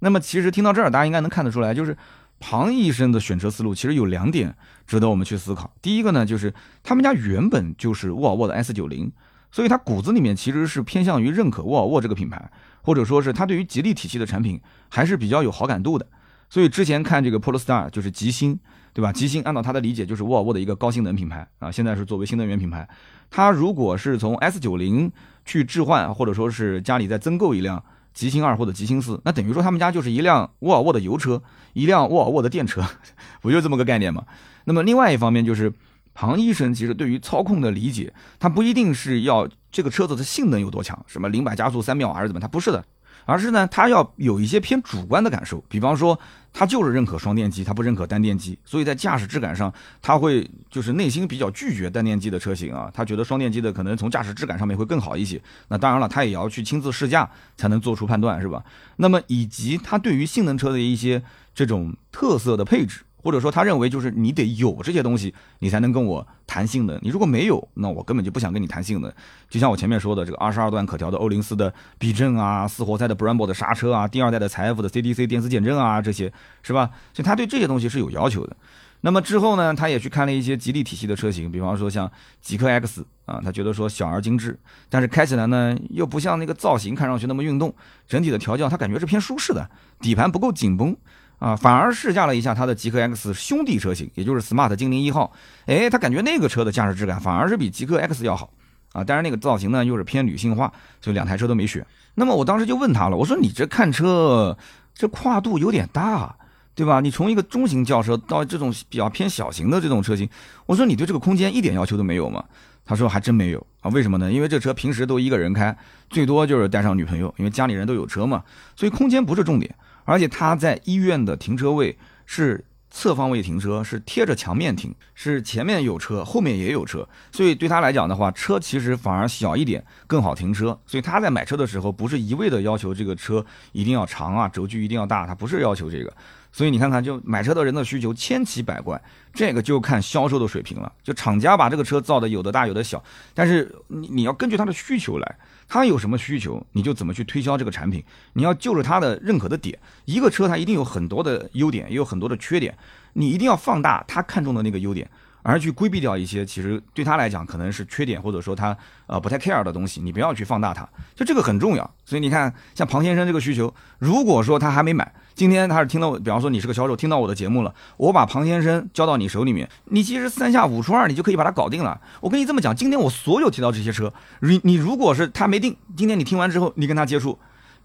[0.00, 1.96] 那么其实听到这儿，大家应该能看得出来，就是
[2.38, 4.54] 庞医生的选车思路其实有两点
[4.86, 5.72] 值得我们去思考。
[5.82, 9.10] 第一个呢，就是他们家原本就是沃尔沃的 S90，
[9.50, 12.50] 所以他骨子里面其实是偏向于认可沃尔沃这个品牌，
[12.82, 16.06] 或者说是他对于吉利体系的产品还是比较有好感度的。
[16.48, 18.58] 所以之前看这个 Polestar 就是极星，
[18.94, 19.12] 对吧？
[19.12, 22.88] 极星按照他的理解就是沃尔沃的一个高性能品牌啊，现在是作为新能源品牌。
[23.30, 25.10] 他如果是从 S90
[25.44, 27.82] 去置换，或者说是家里再增购一辆。
[28.18, 31.40] 极星二或者极星四，那等于说他们家就是一辆沃尔沃的油车，
[31.72, 32.84] 一辆沃尔沃的电车，
[33.40, 34.24] 不就这么个概念吗？
[34.64, 35.72] 那么另外一方面就是，
[36.14, 42.84] 庞医生其实对于操控的理解，他不一定是要这个车子的性能有多强，什么零百加速三秒还是怎么，他不是的。
[43.28, 46.18] 而是呢，他要有一些偏主观的感受，比方说，
[46.50, 55.38] 他就是认可双电机，他不认可单电机，所以在驾驶质感上，他会就是内心比较拒绝单电机的车型啊，他觉得双电机的可能从驾驶质感上面会更好一些。
[55.68, 58.64] 那当然了，他也要去亲自试驾才能做出判断，是吧？
[58.96, 61.22] 那么以及他对于性能车的一些
[61.54, 63.00] 这种特色的配置。
[63.22, 66.98] 或者说，他认为就是你得有这些东西，你才能跟我谈性能。
[67.02, 69.12] 你如果没有，那我根本就不想跟你谈性能。
[69.50, 76.90] 就像我前面说的，这个二十二段可调的欧林斯的避震啊，四活塞的 Brembo 的刹车啊，第二代的财富的 CDC 电磁减震啊，这些是吧？
[77.12, 78.56] 所以他对这些东西是有要求的。
[79.00, 87.74] 那么之后呢，他也去看了一些吉利体系的车型，比方说像极氪 X 啊，他觉得说小而精致，但是开起来呢又不像那个造型看上去那么运动，
[88.08, 89.68] 整体的调教他感觉是偏舒适的，
[90.00, 90.96] 底盘不够紧绷。
[91.38, 95.32] 啊，反而试驾了一下他的极客 X 兄弟车型，也就是 Smart 精灵一号。
[95.66, 98.50] 哎，他感觉那个车的驾驶质感反而是比极客 X 要好
[98.92, 99.04] 啊。
[99.04, 101.86] 但是那个造型呢又是偏女性化，所以两台车都没选。
[102.14, 104.56] 那么我当时就问他了，我说你这看车
[104.92, 106.34] 这跨度有点大，
[106.74, 106.98] 对吧？
[107.00, 110.28] 你从一个中型轿车到这种比较偏小型的这种车型，
[110.66, 112.44] 我说你对这个空间一点要求都没有吗？
[112.84, 113.90] 他说还真没有啊。
[113.90, 114.32] 为什么呢？
[114.32, 115.76] 因为这车平时都一个人开，
[116.10, 118.42] 最多就是带上女朋友，因为家里人都有车嘛，
[118.74, 119.72] 所以空间不是重点。
[120.08, 130.80] 而且他在医院的停车位是侧方位停车，是贴着墙面停，是前面有车，后面也有车，所以对他来讲的话，车其实反而小一点更好停车。
[130.86, 136.10] 所以他在买车的时候，不是一味的要求这个车一定要长啊，轴距一定要大，他不是要求这个，
[136.50, 139.00] 所以你看看，就买车的人的需求千奇百怪，
[139.32, 140.90] 这个就看销售的水平了。
[141.02, 143.02] 就厂家把这个车造的有的大有的小，
[143.34, 145.36] 但是你你要根据他的需求来，
[145.68, 148.02] 他有什么需求，你就怎么去推销这个产品。
[148.32, 152.76] 你要就着他的认可的点，一个车它一定有很多的优点，也有很多的缺点，
[153.12, 155.08] 你一定要放大他看中的那个优点。
[155.42, 161.94] 而去规避掉一些其实对他来讲可能是缺点，或者说他呃不太 care 的东西，你不要去放大它，就这个很重要。
[162.04, 172.00] 所以你看，像庞先生这个需求，如果说他还没买，今天他是听到，比方说你是个销售，听到我的节目了，我把庞先生交到你手里面，你其实三下五除二你就可以把它搞定了。
[172.20, 177.38] 我跟你这么讲，今天我所有提到这些车，你你如果是他没定，今天你听完之后，你跟他接触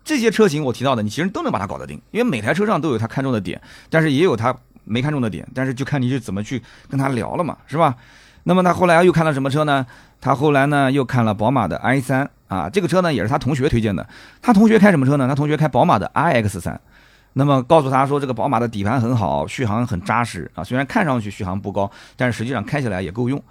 [0.04, 4.56] 这些车型，我提到的，你其实都能把它搞得定，因为每台车上都有他看中的点，但是也有他。
[4.86, 7.96] 没看中的点，但是就看你是怎么去跟他聊了嘛，是吧？
[8.44, 9.86] 那么他后来又看了什么车呢？
[10.20, 14.06] 他后来呢又看了宝马的 i 三啊，这个车呢也是他同学推荐的。
[14.42, 15.26] 他同学开什么车呢？
[15.26, 16.82] 他同学开宝马的 iX 三。
[17.34, 20.64] 那么告诉他说，这个宝马的底盘很好，续航很扎实啊。
[20.64, 23.44] 虽然看上去续航不高，但是实际上开起来也够用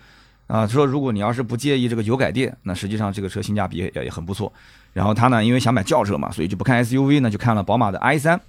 [0.46, 0.66] 啊。
[0.66, 4.52] 说如果你要是不介意这个油改电，那实际上这个车性价比也也很不错。
[4.92, 8.40] 然后他呢，因为想买轿车嘛，所以就不看 SUV 呢，就看了宝马的 i 三。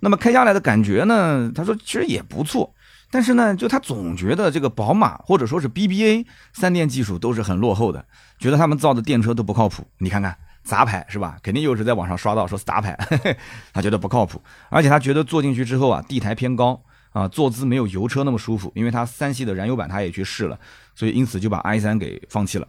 [0.00, 1.50] 那么开下来的感觉呢？
[1.54, 2.70] 他说其实也不错，
[3.10, 8.04] 但是呢，就他总觉得这个宝马或者说是 BBA 三电技术都是很落后的，
[8.38, 9.86] 觉得他们造的电车都不靠谱。
[9.98, 10.36] 你看看
[10.66, 11.38] 杂牌是吧？
[11.42, 12.98] 肯定又是在网上刷到说杂牌，
[13.72, 14.42] 他觉得不靠谱。
[14.68, 18.70] 而且他觉得坐进去之后啊，地台偏高啊，坐姿没有油车那么舒服。
[18.74, 20.58] 因为他三系的燃油版他也去试了，
[20.94, 22.66] 所以因此就把 i 三给放弃了。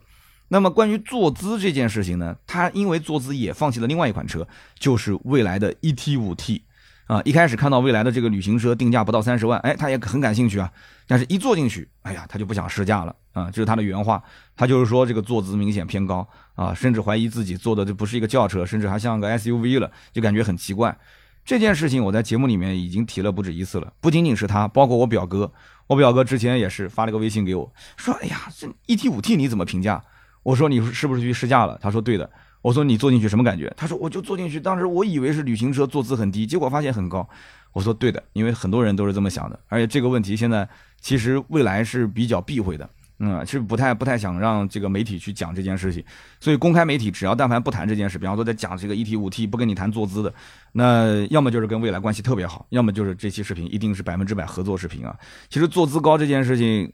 [0.50, 4.48] 那么关于坐姿这件事情呢，他因为坐姿也放弃了另外一款车，
[4.80, 6.64] 就是未来的 ET 五 T。
[7.08, 10.72] 啊，一开始看到未来的这个旅行车定价不到三十万，哎，他也很感兴趣啊。
[11.08, 13.50] 但是，一坐进去，哎呀，他就不想试驾了啊。
[13.50, 14.22] 这是他的原话，
[14.58, 20.98] 他就是说这个坐姿明显偏高啊，甚至怀疑自己坐的这不是一个轿车，甚至还像个 SUV 了，就感觉很奇怪。
[21.46, 25.50] 这件事情我在节目里面已经提了不止一次了，不仅仅是他，包括我表哥，
[25.88, 30.04] 我表哥之前也是发了个微信给我，说，哎呀，这 ET 五 T 你怎么评价？
[30.44, 31.80] 我说你是不是去试驾了？
[31.82, 32.30] 他说对的。
[32.68, 33.74] 我说你坐进去什么感觉？
[33.78, 37.26] 他说我就坐进去，当时我以为是旅行车，坐姿很低，结果发现很高。
[37.72, 40.68] 我说对的，因为很多人都是这么想的，而且这个问题现在
[41.00, 46.04] 其实未来是比较避讳的，嗯，是不太不太想让这个媒体去讲这件事情。
[46.42, 50.34] 所以公开媒体只要但凡不谈这件事，比方说在讲这个一 T 五 T 不跟你谈坐姿的，
[50.74, 55.18] 那要么就是跟未来关系特别好，要么就是这期视频一定是百分之百合作视频啊。
[55.48, 56.92] 其实坐姿高这件事情。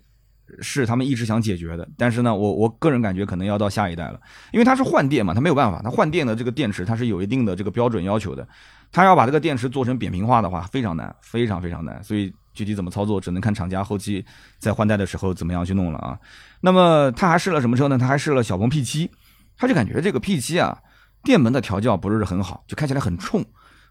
[0.61, 4.19] 是他们一直想解决的，但是呢，我我个人感觉可能要到下一代了，
[4.51, 8.47] 因为它是换电嘛，它没有办法，它换电的这个电池它是有一定的这个标准要求的，
[8.91, 14.23] 它要把这个电池做成扁平化的话，非常难，非常非常难，所以具体怎么操作，只能看厂家后期
[14.59, 16.19] 在换代的时候怎么样去弄了啊。
[16.59, 17.97] 那么他还试了什么车呢？
[17.97, 19.09] 他还试了小鹏 P7，
[19.57, 20.77] 他就感觉这个 P7 啊，
[21.23, 23.43] 电门的调教不是很好，就开起来很冲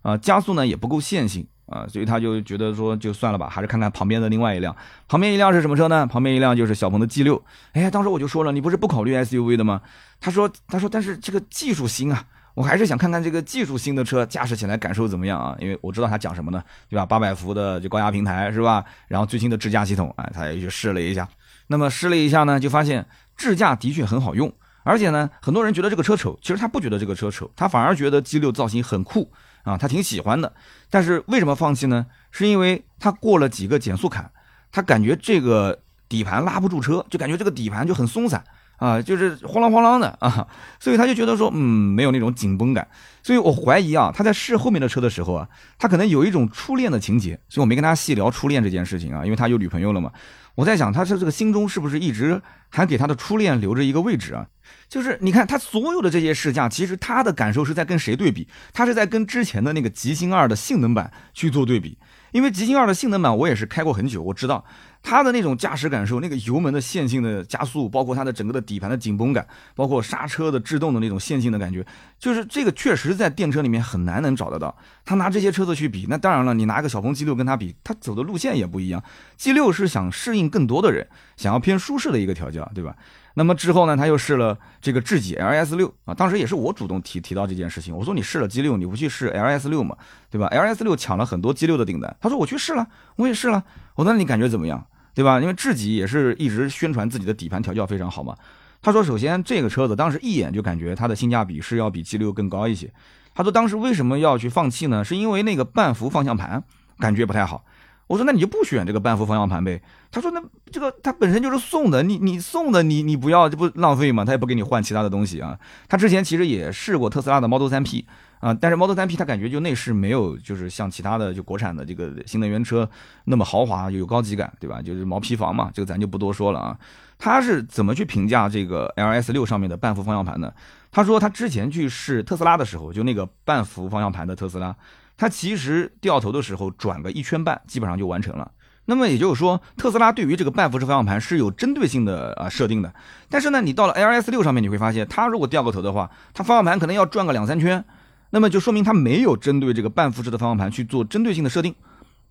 [0.02, 1.48] 啊，加速呢也不够线性。
[1.72, 4.74] 啊，所以他就觉得说就算了吧，还是看看旁边的另外一辆。
[5.08, 6.06] 旁边一辆是什么车呢？
[6.06, 7.42] 旁边一辆就是小鹏的 G 六。
[7.72, 9.80] 哎，当时我就说了，你不是不考虑 SUV 的吗？
[10.20, 15.56] 他说，他说，但是这个技术新啊，我还是想看看这个技术新的车驾驶起来感受怎么样啊？
[15.58, 17.06] 因为我知道他讲什么呢，对吧？
[17.06, 18.85] 八百伏的就高压平台是吧？
[19.08, 21.28] 然后最新的智驾系统，哎，他也去试了一下。
[21.68, 23.06] 那么试了一下呢，就发现
[23.37, 29.32] 智驾的确很好用，而且呢，很多人觉得这个车丑，其实他不觉得这个车丑，他反而觉得 G 六造型很酷。
[29.62, 30.53] 啊，他挺喜欢的，
[30.90, 32.07] 但是为什么放弃呢？
[32.31, 34.31] 是因为他过了几个减速坎，
[34.70, 38.42] 他感觉这个底盘拉不住车，就感觉这个底盘就很松散
[38.82, 40.44] 啊，就是晃啷晃啷的啊，
[40.80, 42.88] 所以他就觉得说，嗯，没有那种紧绷感。
[43.22, 50.10] 所以我怀疑啊，他在试后面的车的时候啊，他可能有一种初恋的情节，所以我没跟他细聊初恋这件事情啊，因为他有女朋友了嘛。
[50.56, 54.46] 我在想，他是这个心中是不是一直还给他的初恋留着一个位置啊？
[54.88, 58.48] 就是你看他所有的这些试驾，其实他的感受是在跟谁对比？
[58.72, 61.96] 他是在跟之前的那个极星二的性能版去做对比。
[62.32, 64.64] 因为极星二的性能版我也是开过很久，我知道
[65.02, 71.84] 它的那种驾驶感受，那个油门的线性的加速，包括它的整个的底盘的紧绷感，包括刹车的制动的那种线性的感觉，
[72.18, 74.74] 就是这个确实在电车里面很难能找得到。
[75.04, 79.02] 他拿这些车子去比，那当然了，你拿个小鹏 G 六跟他比，他走的路线也不一样。
[79.36, 82.94] G 六是想适应更多的人，想要偏舒适的一个调教，对吧？
[83.34, 89.96] 那么之后呢，他又试了这个智己 LS 六啊，当时也是我主动提提到这件事情，我说你试了 G 六，你不去试 LS 六嘛，
[90.30, 92.86] 对吧？LS 六抢了很多 G 六的订单，他说我去试了，
[93.16, 95.40] 我也试了，我说你感觉怎么样，对吧？
[95.40, 98.35] 因为智己也是一直宣传自己的底盘调教非常好嘛。
[98.81, 102.92] 他说首先这个车子当时一眼就感觉它的性价比是要比 G 六更高一些。
[103.35, 105.05] 他说当时为什么要去放弃呢？
[105.05, 106.62] 是因为那个半幅方向盘
[106.98, 107.64] 感觉不太好。
[108.09, 109.81] 我说那你就不选这个半幅方向盘呗。
[110.11, 114.25] 他说那这个它本身就是送的，你你送的你你不要这不浪费吗？
[114.25, 115.59] 他也不给你换其他的东西啊。
[115.88, 118.05] 他之前其实也试过特斯拉的 Model 3 P
[118.42, 122.88] 啊，但是 Model 3 P 它感觉就内饰没有就是像其他的就国产的这个新能源车
[123.24, 124.83] 那么豪华有高级感，对吧？
[124.83, 126.76] 就是毛坯房嘛，这个咱就不多说了啊。
[127.18, 130.52] 他是怎么去评价这个 LS 六上面的半幅方向盘呢？
[130.90, 134.74] 他说他之前去试特斯拉的时候，就那个半幅方向盘的特斯拉。
[135.16, 138.50] 它其实掉头的时候转个一圈半，基本上就完成了。
[138.87, 142.92] 那么也就是说，特斯拉对于这个半幅式方向盘是有针对性的啊设定的。
[143.28, 147.85] 但是呢，你到了 L S 六上面，你会发现，它如果掉个头的话，它方向盘可能要转个两三圈，
[148.32, 151.72] 那么就说明他没有针对这个半幅式的方向盘去做针对性的设定。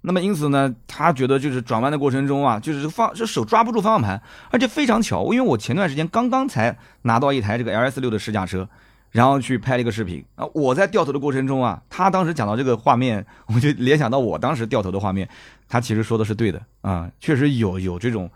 [0.02, 8.68] 那么因此呢，他觉得就是转弯的过程中啊，就是方这手抓不住方向盘，而且非常巧，因为我前段时间刚刚才拿到一台这个 L S 六的试驾车。
[9.12, 10.46] 然后去拍了一个视频啊！
[10.54, 15.28] 我在掉头的过程中啊，他当时讲到这个画面，我就联想到我当时掉头的画面。
[15.68, 18.32] 他其实说的是对的啊，确实有有这种，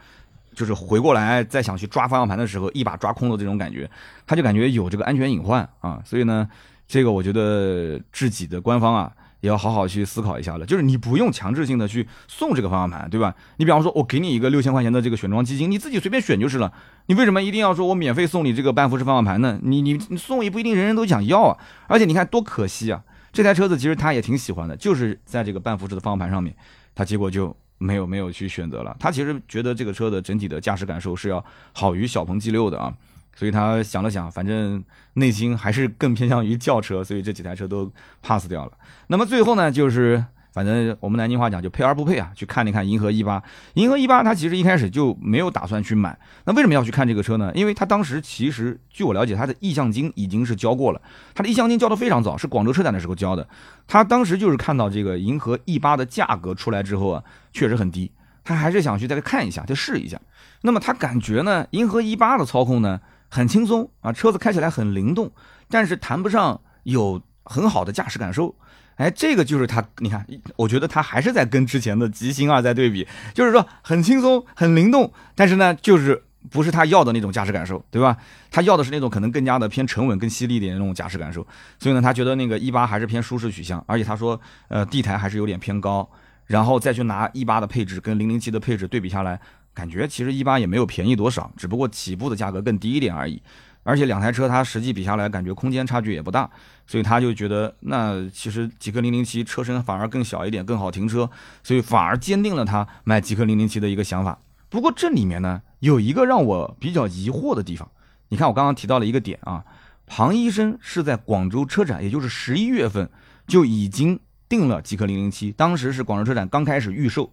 [0.54, 3.90] 就是回过来再想去抓方向盘的时候，一把抓空的这种感觉，
[4.28, 6.02] 他就感觉有这个安全隐患啊。
[6.04, 6.46] 所以呢，
[6.88, 9.12] 这个我觉得自己的官方啊。
[9.42, 13.36] 也要好好去思考一下了，就是你不用强制性的去送这个方向盘，对吧？
[13.58, 16.74] 你比方说，我给你一个六千块钱的这个选装基金，你自己随便选就是了。
[17.06, 19.60] 你为什么一定要说我免费送你这个半幅式方向盘呢？
[19.62, 21.58] 你你你送也不一定人人都想要啊。
[21.86, 23.04] 而且你看多可惜啊！
[23.32, 26.56] 这台车子其实他也挺喜欢的，就是在这个半幅式的方向盘上面，
[26.96, 28.98] 他结果就没有没有去选择了。
[29.00, 32.92] 他其实觉得这个车的整体的驾驶感受是要好于小鹏 G 六的啊。
[33.36, 37.92] 所以他想了想，反正内心还是更偏向于轿车，所以这几台车都
[38.24, 38.72] pass 掉了。
[39.08, 43.44] 那么最后呢，就是反正我们南京话讲就配而不配啊，去看了看银河 E 八。
[43.74, 47.52] 银河 E 八它其实一开始就没有打算去买，那为什么要去看这个车呢？
[47.54, 51.02] 因为他当时其实据我了解，他的意向金已经是交过了，
[51.34, 53.46] 他的意向金交的非常早，是广州车展的时候交的。
[53.86, 58.10] 他当时就是看到这个银河 E 八的价格出来之后啊，确实很低，
[58.46, 60.18] 他还是想去再看一下，再试一下。
[60.62, 63.02] 那么他感觉呢，银河 E 八的操控呢？
[63.30, 65.32] 很轻松啊，车子开起来很灵动，
[65.70, 68.56] 但是谈不上有很好的驾驶感受。
[68.96, 78.16] 哎，这个就是它，你看，我觉得它还是在跟之前的极星二在对比，就是说很轻松、很灵动，但是呢，就是不是他要的那种驾驶感受，对吧？
[78.50, 81.46] 他要的是那种可能更加的偏沉稳、更犀利一点的那种驾驶感受。
[81.78, 86.10] 所以呢，他觉得那个一八还是偏舒适取向，而且他说，呃，地台还是有点偏高，
[86.46, 89.42] 然后再去拿一八的配置跟零零七的配置对比下来。
[89.76, 93.40] 感觉其实一八也没有便宜多少，只不过起步的价格更低一点而已。
[93.84, 96.50] 而且两台车它实际比下来，感觉空间差距也不大，
[96.88, 101.30] 所以他就觉得那其实极氪零零七车身反而更小一点，更好停车，
[101.62, 104.40] 所以反而坚定了他买极氪零零七的一个想法。
[104.70, 107.88] 不过这里面呢有一个让我比较疑惑的地方，
[108.30, 109.64] 你看我刚刚提到了一个点啊，
[110.08, 113.08] 庞医生是在广州车展，也就是十一月份
[113.46, 117.32] 就已经定了极氪零零七，当时是广州车展刚开始预售，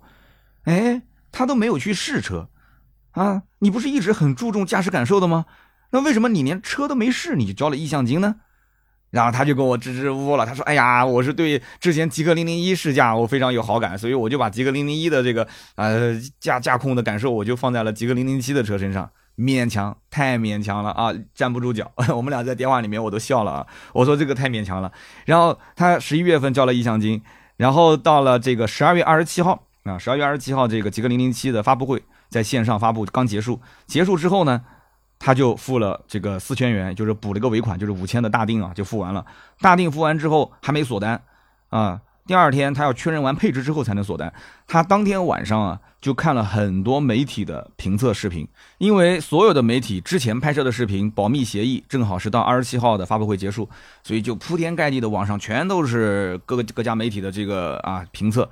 [0.65, 1.01] 哎。
[1.33, 2.49] 他都没有去试车，
[3.13, 5.47] 啊，你不是一直很注重驾驶感受的吗？
[5.91, 8.37] 那为什么你连车都没试，你就交了意向金呢？
[9.11, 21.93] 然后他就跟我支支吾吾了，他说：“哎呀，我是对之前极氪零零一试驾我非常有好感，所以我就把极氪零零一的这个呃驾驾控的感受，我就放在了极氪零零七的车身上，勉强，太勉强了啊，站不住脚。
[22.17, 24.91] 我们俩在电话里面我都笑了啊，我说这个太勉强了。
[25.27, 27.23] 然后他十一月份交了意向金，
[27.59, 29.67] 然后到了这个十二月二十七号。
[29.85, 34.63] 啊，十二月二十七号，这个极氪零零七的发布会在线上发布刚结束，结束之后呢，
[35.19, 39.27] 他就付了这个四千元，就是补了个尾款，就是五千的大定啊，就付完了。
[39.61, 41.21] 大定付完之后还没锁单
[41.71, 44.33] 啊，第二天他要确认完配置之后才能锁单。
[44.69, 48.47] 他当天晚上啊就看了很多媒体的评测视频，
[48.79, 53.69] 因为所有的媒体之前拍摄的视频保密协议正好是到二十七号的发布会结束，
[54.05, 58.49] 所以就铺天盖地的网上全都是各个各家媒体的这个啊评测。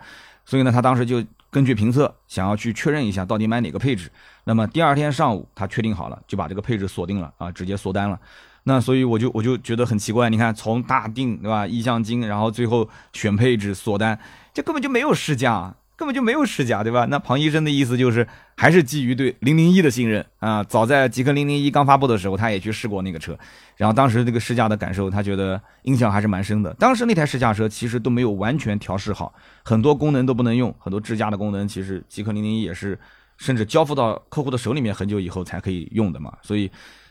[0.50, 4.10] 所以呢，他当时就根据评测，想要去确认一下到底买哪个配置。
[4.42, 8.18] 那么第二天上午，他确定好了，就把这个配置锁定了啊，直接锁单了。
[8.64, 14.18] 那所以我就我就觉得很奇怪，你看从大定对吧，意向金，然后最后选配置锁单，
[14.52, 15.72] 这根本就没有试驾。
[16.00, 17.04] 根本就没有试驾，对吧？
[17.10, 20.64] 那庞医生的意思就是，还是基于对零零一的信任啊。
[20.64, 23.38] 早在极客零零一刚发布的时候，他也去试过那个车，
[23.76, 26.72] 然后当时这个试驾的感受，他觉得印象还是蛮深的。
[26.78, 32.98] 当时那台试驾车其实都没有完全调试好，很多功能都不能用，很多智驾的功能其实极客零零一也是，
[33.36, 36.32] 甚至交付到客户的手里面很久以后才可以用的嘛。
[36.40, 36.70] 所以。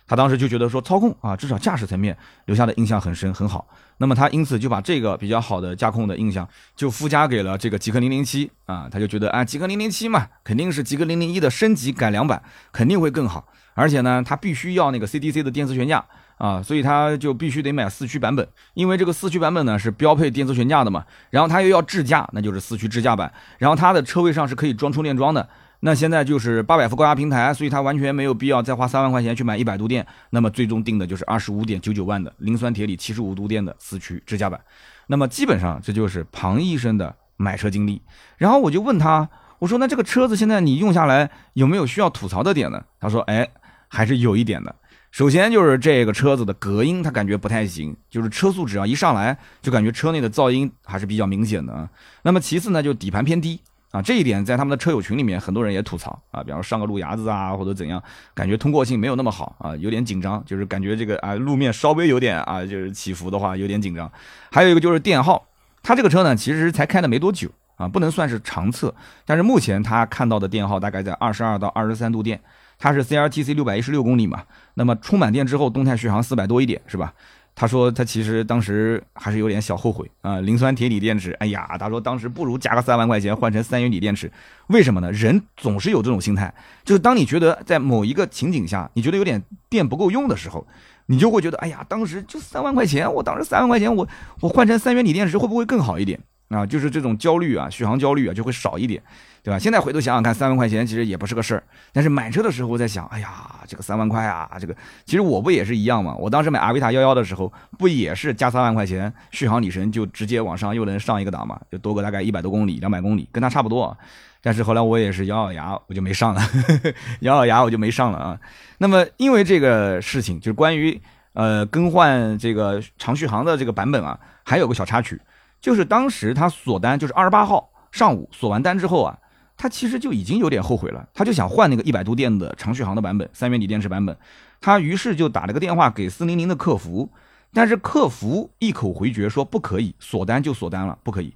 [0.10, 3.67] 他当时就觉得说操控啊，至少驾驶层面留下的印象很深很好。
[3.98, 12.41] 那么他因此就把这个比较好的驾控的印象就附加给了这个极氪零零七啊，他就觉得啊，极氪零零七嘛，肯定是极氪零零一的升级改良版，
[12.72, 13.48] 肯定会更好。
[13.76, 16.04] 而且呢，他必须要那个 CDC 的电磁悬架
[16.38, 25.48] 啊，所以他就必须得买四驱版本，因为这个四驱版本呢是标配电磁悬架的嘛，然后他又要智驾，那就是四驱智驾版，然后它的车位上是可以装充电桩的。
[25.82, 30.05] 那现在就是八百伏高压平台，所以它完全没有必要再花三万块钱去买一百度电。
[30.30, 34.59] 那么最终定的就是二十五点九九万的磷酸铁锂七十五度电的四驱支架版。
[35.07, 38.01] 那么基本上这就是庞医生的买车经历。
[38.38, 42.84] 然后我就问他，我说那这个车子现在你用下来有没有需要吐槽的点呢？
[42.99, 43.47] 他说，哎，
[43.88, 44.75] 还是有一点的。
[45.11, 51.89] 首先就是这个车子的隔音，他感觉不太行，就是车速只要一上来就感觉车内的噪音还是比较明显的。
[52.21, 53.61] 那么其次呢，就底盘偏低。
[53.92, 58.02] 啊，这一点在他们的车友群里面，很多人也吐槽啊，比方说上个路牙子啊，或者怎样，
[58.36, 64.12] 感觉通过性没有那么好啊，有点紧张，就是感觉这个啊路面稍微有点啊，就是起伏的话有点紧张。
[64.52, 65.44] 还有一个就是电耗，
[65.82, 68.94] 它这个车呢其实才开的没多久啊，不能算是长测，
[69.26, 72.40] 但是目前它看到的电耗大概在二十二到二十三度电，
[72.78, 74.44] 它是 CLTC 六百一十六公里嘛，
[74.76, 77.12] 那么充满电之后动态续航四百多一点是吧？
[77.60, 84.32] 他说他其实当时还是有点小后悔啊，磷酸铁锂电池，哎呀，他说当时不如加个三万块钱换成三元锂电池，
[84.68, 85.12] 为什么呢？
[85.12, 86.53] 人总是有这种心态，
[86.86, 90.66] 就是当你觉得在某一个情景下，你觉得有点电不够用的时候，
[91.07, 94.07] 你就会觉得，哎呀，当时就三万块钱，我当时三万块钱，我
[94.39, 96.18] 我换成三元锂电池会不会更好一点？
[96.50, 99.02] 啊，就是这种焦虑啊，续航焦虑啊，就会少一点，
[99.43, 99.60] 对吧？
[99.60, 101.64] 现在回头想想看，三万块钱其实也不是个事儿。
[101.93, 104.76] 但是买车的时候我在想，哎呀，这个三万块啊，这个
[105.06, 106.16] 其实我不也是一样嘛？
[106.16, 111.60] 我当时买阿维塔幺幺的时候，不也是加三万块钱，续航里程就直接往上又能上一个档嘛？
[111.72, 113.95] 就多个大概一百多公里、两百公里，跟它差不多。
[114.41, 116.41] 但是后来我也是咬咬牙，我就没上了，
[117.22, 118.39] 咬咬牙我就没上了啊。
[118.80, 121.00] 那么因为这个事情，就是关于
[121.34, 125.20] 呃更换这个长续航的这个版本啊，还有个小插曲。
[125.62, 129.18] 就是当时他锁单，就是二十八号上午锁完单之后啊，
[129.57, 134.18] 他其实就已经有点后悔了，他就想换那个一百度电的长续航的版本，三元锂电池版本。
[134.62, 137.10] 他于是就打了个电话给四零零的客服，
[137.53, 141.34] 但是客服一口回绝说不可以锁单就锁单了，不可以。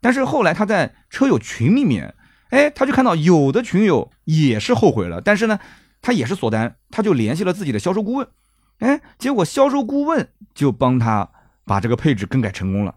[0.00, 2.14] 但是后来他在车友群里面，
[2.50, 5.58] 哎，他就看到有的群友也是后悔了，但是呢，
[6.00, 8.28] 他也是锁单，他就联系了自己的销售顾问，
[8.78, 11.28] 哎，结果销售顾问就帮他
[11.64, 12.94] 把这个配置更改成功了。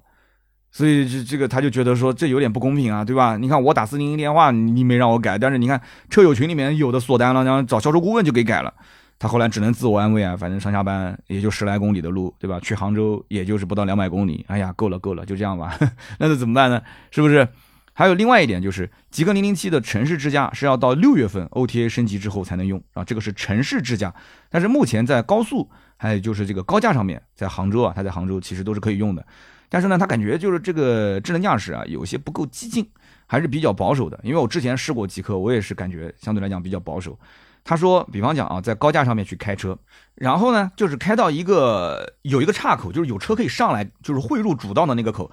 [0.71, 3.37] 所以这这个他就觉得说这有点不公平啊，对吧？
[3.37, 8.73] 你看我打四零零电话，你没让我改，但是你看车友群里面有的锁单了，然后找销售顾问就给改了。
[9.17, 12.59] 他后来只能自我安慰啊，反正上下班也就十来公里的路，对吧？
[12.61, 15.77] 去杭州也就是不到两百公里，哎呀，够了够了，就这样吧。
[16.19, 16.81] 那是怎么办呢？
[17.11, 17.47] 是不是？
[17.91, 24.13] 还有另外一点就是，极氪零零七的城市智驾是要到六月份 OTA 升级之后才能用啊，这个是城市智驾。
[24.49, 29.25] 但是目前在高速还有就是这个高架上面，在杭州啊，它在杭州其实都是可以用的。
[29.69, 32.89] 但是呢，他感觉就是这个智能驾驶啊，有些不够激进，
[33.27, 34.19] 还是比较保守的。
[34.23, 37.17] 因为我之前试过极客，我也是感觉相对来讲比较保守。
[37.63, 39.77] 他说，比方讲啊，在高架上面去开车，
[40.15, 45.29] 然后呢，就是开到一个有一个岔口，就是有车可以上来，就是汇入主道的那个口。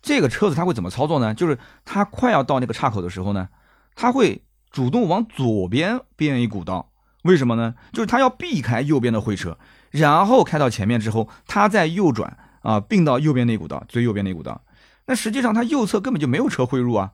[0.00, 1.34] 这个车子它会怎么操作呢？
[1.34, 3.48] 就是它快要到那个岔口的时候呢，
[3.94, 6.90] 它会主动往左边变一股道。
[7.24, 7.74] 为什么呢？
[7.92, 9.58] 就是它要避开右边的会车，
[9.90, 12.38] 然后开到前面之后，它再右转。
[12.66, 14.60] 啊，并到右边那股道，最右边那股道，
[15.06, 17.12] 那实际上他右侧根本就没有车汇入啊，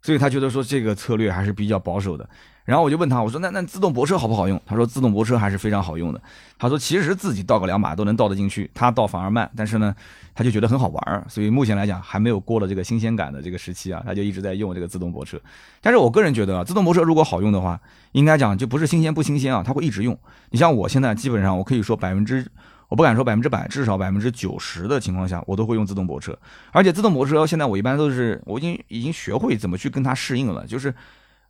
[0.00, 2.26] 所以他觉得说这个策略还是比较保守的。
[2.64, 4.58] 然后我就问他，我说那那自动泊车好不好用？
[4.64, 6.20] 他说自动泊车还是非常好用的。
[6.58, 9.94] 他说其实自己倒个两把都能倒得进去，他倒反而慢，但是呢，
[10.34, 15.38] 他就觉得很好玩儿，所以目前来讲还没有过了这个新鲜感的这个时期啊，他就一直在用这个自动泊车。
[15.82, 17.78] 但是我个人觉得啊，自动泊车如果好用的话，
[18.12, 20.18] 应该讲就不是新鲜不新鲜啊，他会一直用。
[20.50, 22.46] 你像我现在基本上我可以说百分之。
[22.88, 26.38] 我不敢说百分之百，至少百分之九十的情况下，我都会用自动泊车。
[26.72, 30.66] 而且自动泊车现在我一般都是，我已经已经学会怎么去跟它适应了。
[30.66, 30.94] 就是，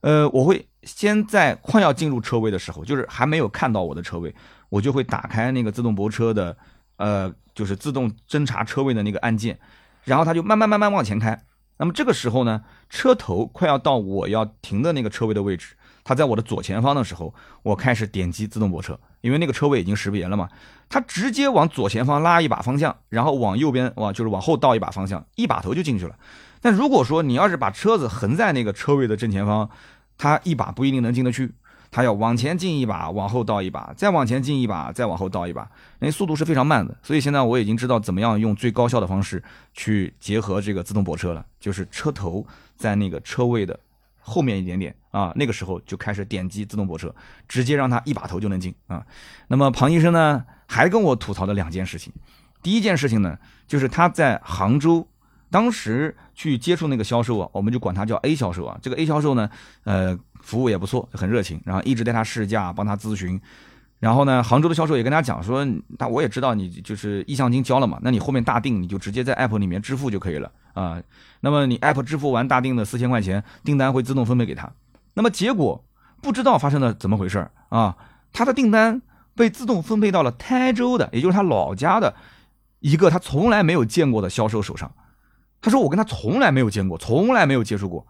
[0.01, 4.35] 呃，我会先在快要进入车位的时候，就是还没有看到我的车位，
[4.69, 6.57] 我就会打开那个自动泊车的，
[6.97, 9.59] 呃，就是自动侦查车位的那个按键，
[10.05, 11.39] 然后它就慢慢慢慢往前开。
[11.79, 15.75] 那么这个时候呢，车头快要到我要停的那个车位的位置。
[16.03, 20.49] 它在我的左前方的时候，我开始点击自动泊车，因为那个车位已经识别了嘛。
[20.89, 26.15] 它直接往左前方拉一把方向，然后往右边往就是往后倒一把方向，一把头就进去了。
[26.61, 29.69] 但如果说你要是把车子横在那个车位的正前方，
[30.17, 31.53] 它一把不一定能进得去，
[31.91, 36.97] 它要往前进一把，往后倒一把，再往前进一把，再往后倒一把，那速度是非常慢的。
[37.03, 39.43] 所以现在我已经知道怎么样用最高效的方式
[39.75, 42.47] 去结合这个自动泊车了，就是车头
[42.77, 43.79] 在那个车位的。
[44.27, 47.15] 后面一点点啊，那个时候就开始点击自动泊车，
[47.47, 49.07] 直接让他一把头就能进啊。
[49.47, 52.13] 那么庞医生呢，还跟我吐槽了两件事情。
[52.61, 55.09] 第一件事情呢，就是他在杭州
[55.49, 58.77] 当时去接触那个销售啊，我们就管他叫 A 销售啊。
[58.83, 59.49] 这个 A 销售呢，
[59.85, 63.41] 呃，服务也不错，很热情，然后一直带他试驾，帮他咨询。
[63.99, 65.67] 然后呢，杭州的销售也跟他讲说，
[65.99, 71.03] 那我也知道你就是意向金交了嘛，那你后面大定你就直接在 app 里面支付就可以了啊。
[71.41, 74.71] 那么你 app 支付完大定的四千块钱，订单会自动分配给他。
[75.15, 75.83] 那么结果
[76.21, 77.97] 不知道发生了怎么回事啊，
[78.35, 79.01] 他的订单
[79.35, 82.15] 被自动分配到了台州的，也就是他老家的
[82.81, 84.93] 一个他从来没有见过的销售手上。
[85.63, 88.07] 他说我跟他从来没有见过，从来没有接触过。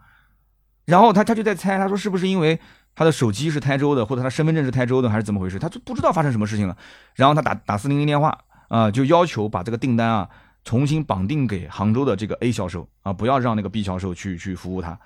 [0.84, 2.58] 然后他他就在猜，他说是不是因为。
[2.96, 5.58] 他的手机是台州的，或者他身份证是台州的，还是怎么回事？
[5.58, 6.76] 他就不知道发生什么事情了。
[7.14, 8.36] 然后他打打四零零电话
[8.68, 10.28] 啊，就要求把这个订单啊
[10.64, 14.98] 重新绑定给杭州的这个 A 销售啊，不要让那个 B 销售去去服务他。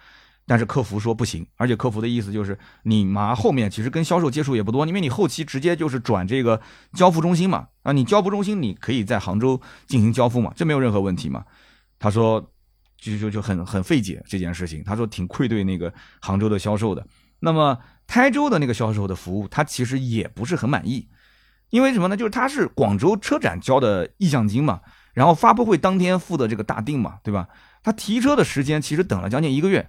[0.47, 6.61] 但是客服说不行，而且客服的意思就是你嘛后面其实跟销售接触也不多，因为你后期直接就是转这个
[6.93, 11.45] 交付中心嘛啊，你交付中心你可以在杭州进行交付嘛，这没有任何问题嘛。
[12.01, 12.45] 他说
[12.97, 17.07] 就就就很很费解这件事情，他说挺愧对那个杭州的销售的。
[17.41, 21.09] 那么台州的那个销售的服务，他其实也不是很满意，
[21.70, 22.16] 因为什么呢？
[22.16, 24.80] 就是他是广州车展交的意向金嘛，
[25.14, 27.49] 然后发布会当天付的这个大定嘛，对吧？
[27.82, 29.88] 他提车的时间其实等了将近一个月，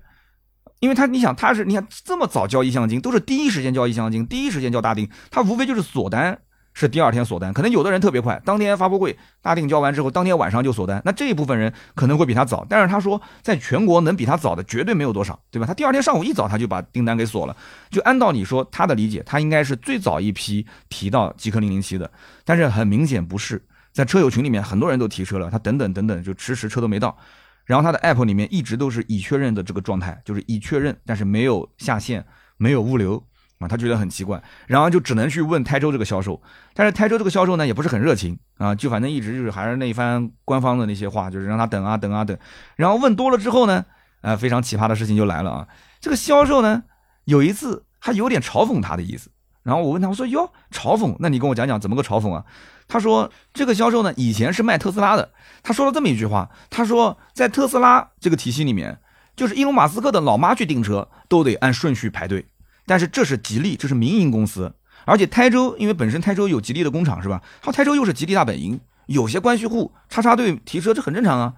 [0.80, 6.42] 因为他你想他是你看这么早交意向金，都是第一时间交意向金，第一时间交大定，他无非就是锁单。
[6.74, 11.02] 是第二天锁单，可能有的人特别快，当天发布会大定交完之后，当天晚上就锁单。
[11.04, 15.66] 那这一部分人可能会比他早，但是他说在全国能比他早的绝对没有多少，对吧？
[15.66, 17.56] 他第二天上午一早他就把订单给锁了。
[17.90, 22.10] 就按道理说，他的理解，他应该是最早一批提到极客零零七的，
[22.46, 23.62] 但是很明显不是。
[23.92, 27.18] 在车友群里面，很多人都提车了，他等等等等就迟迟车都没到。
[27.66, 33.22] 然后他的 app 里面一直都是已确认的这个状态，就是已确认，但是没有下线，没有物流。
[33.62, 36.42] 啊，他觉得很奇怪，然后就只能去问台州这个销售，
[36.74, 42.38] 但是台州这个销售呢也不是很热情啊，就反正一直就是还是那一番官方的那些话，就是让他等啊等啊等，
[42.76, 43.86] 然后问多了之后呢，
[44.22, 45.68] 呃，非常奇葩的事情就来了啊，
[46.00, 46.84] 这个销售呢
[47.26, 49.30] 有一次还有点嘲讽他的意思，
[49.64, 51.16] 然后我问他，我说哟，嘲讽？
[51.20, 52.44] 那你跟我讲讲怎么个嘲讽啊？
[52.88, 55.32] 他说这个销售呢以前是卖特斯拉的，
[55.64, 59.00] 他说了这么一句话，他说在特斯拉这个体系里面，
[59.36, 62.48] 就是伊隆马斯克的老妈去订车都得按顺序排队。
[62.86, 64.74] 但是这是吉利，这是民营公司，
[65.06, 67.42] 而且台州因为本身台州有吉利的工厂是吧？
[67.62, 71.54] 他台州又是吉利大本营，有些关系户插插队提车，这很正常啊。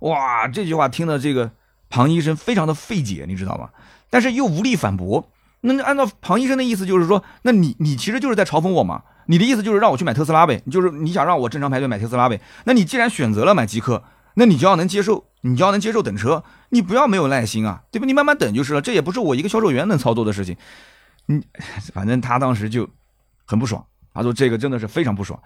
[0.00, 1.52] 哇，这句话听的这个
[1.88, 3.70] 庞医生非常的费解，你知道吗？
[4.10, 5.30] 但是又无力反驳。
[5.60, 9.02] 那按照庞医生的意思就是说，那你你其实就是在嘲讽我嘛？
[9.26, 10.60] 你的意思就是让我去买特斯拉呗？
[10.68, 12.40] 就是你想让我正常排队买特斯拉呗？
[12.64, 14.02] 那你既然选择了买极客，
[14.34, 16.42] 那你就要能接受，你就要能接受等车。
[16.70, 18.06] 你不要没有耐心啊，对吧？
[18.06, 20.56] 你慢慢等就是了，这也不是我一个销售员能操作的事情。
[21.28, 21.42] 嗯，
[21.92, 22.88] 反正他当时就
[23.44, 25.40] 很不爽，他说这个真的是非常不爽，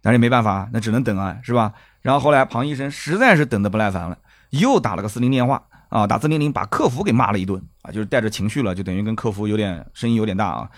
[0.00, 1.72] 但是没办法，那只能等啊，是吧？
[2.00, 4.18] 然后后来庞医生实在是等得不耐烦了，
[4.50, 10.68] 又打了个四零电话啊，打四零零把客服给骂了一顿啊，就是带着情绪了，就等于跟客服有点声音有点大啊。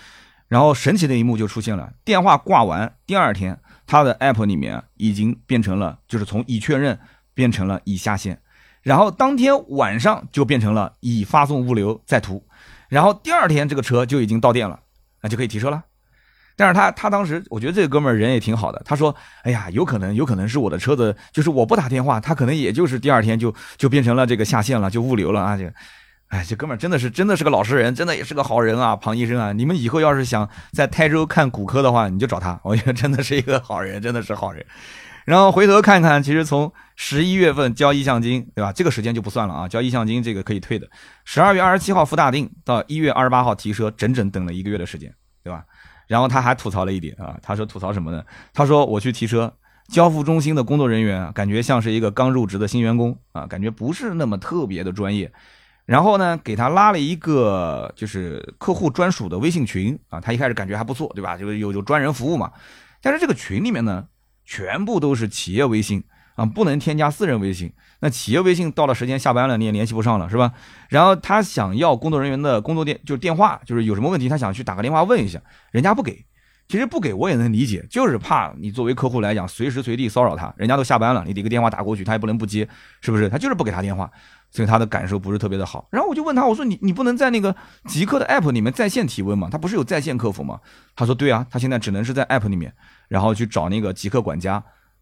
[0.49, 7.01] 然后神奇的一幕就出现了，电话挂完，第二天他的 app 里面已经变成了，就是从已确认
[7.35, 8.41] 变成了已下线。
[8.82, 12.43] 然后当天晚上就变成了已发送物流在途，
[12.89, 14.78] 然后第二天这个车就已经到店了，
[15.20, 15.82] 那就可以提车了。
[16.57, 19.12] 但是他他当时我觉得这个哥们儿人也挺好的，他说
[19.43, 25.64] ：“哎呀，有可能有可能是我的车子，就是我不打电话，他可能也就是第二天就就变成了这个下线了，就物流了啊。”就，
[26.28, 34.64] 哎，这哥们儿真的是真的是个老实人，真的也是个好人啊，庞医生啊，你们以后要是想在台州看骨科的话，你就找他，我觉得真的是一个好人，真的是好人。
[35.25, 38.72] 然后回头看看，其实从十一月份交意向金，对吧？
[38.72, 40.87] 这个时间就不算了啊，交意向金这个可以退的。
[41.25, 45.11] 十二月二十七号付大定，到一月二十八号提车，整整等了一个月的时间，
[45.43, 45.64] 对吧？
[46.07, 48.22] 然后他还吐槽了一点啊，他说吐槽什么呢？
[48.53, 49.51] 他说我去提车，
[49.89, 55.33] 交付中心的工作人员感觉像是一个刚入职的新员工啊，感觉不是那么特别的专业。
[55.87, 61.39] 然后呢，给他拉了一个就是客户专属的微信群啊，他一开始感觉还不错，对吧？
[61.39, 62.53] 就是有有专人服务嘛。
[63.01, 64.07] 但是这个群里面呢。
[64.45, 66.03] 全部都是企业微信
[66.35, 67.73] 啊，不能添加私人微信。
[68.01, 70.53] 那企业微信到了时间下班了，你也联系不上了，是吧？
[70.89, 75.41] 然后他想要工作人员的工作电，就是电话，就是有什么问题，他想去打个电话问一下，
[75.71, 76.25] 人家不给。
[76.67, 80.53] 其实不给我也能理解，就是怕你作为客户来讲，随时随地骚扰他。
[80.57, 82.69] 人家都下班了，你一个电话打过去，他也不能不接，
[83.01, 83.29] 是不是？
[83.29, 84.11] 他就是不给他电话，
[84.51, 85.87] 所以他的感受不是特别的好。
[85.91, 87.55] 然后我就问他，我说你你不能在那个
[87.87, 89.49] 极客的 app 里面在线提问吗？
[89.53, 90.59] 他不是有在线客服吗？
[90.97, 92.73] 他说对啊，他现在只能是在 app 里面，
[93.09, 94.53] 然后去找那个极客管家。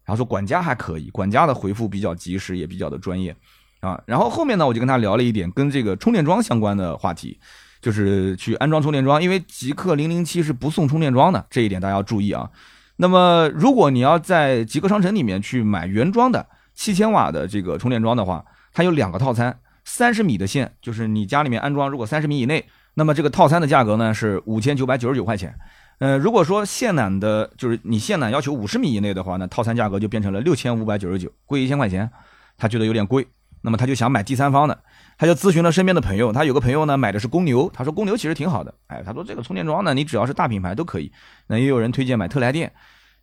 [0.05, 3.33] 然后说管家还可以，管家的回复比较及时，也比较的专业
[3.79, 3.97] 啊。
[4.05, 7.39] 然后后面呢，我就跟他聊了一点跟这个充电桩相关的话题。
[7.83, 12.49] 就是去安装充电桩，因为极客零零七是不送充电桩的，这一点大家要注意啊。
[12.95, 22.63] 那么，如果你要在极客商城里面去买原装的七千瓦的这个充电桩的话，它有两个套餐，三十米的线，就是你家里面安装如果三十米以内，
[22.93, 25.53] 那么这个套餐的价格呢是五千九百九十九块钱。
[25.99, 32.09] 呃，如果说线缆的，就是你线缆要求五十米以内的话，那套餐价格就变成了六千五百九十九，贵一千块钱，
[32.57, 33.27] 他觉得有点贵，
[33.61, 34.79] 那么他就想买第三方的，
[35.17, 41.11] 他就咨询了身边的朋友，他有个朋友呢买的是公牛，他说公牛其实挺好的，哎，他说这个充电桩呢，你只要是大品牌都可以，
[41.47, 42.73] 那也有人推荐买特来电，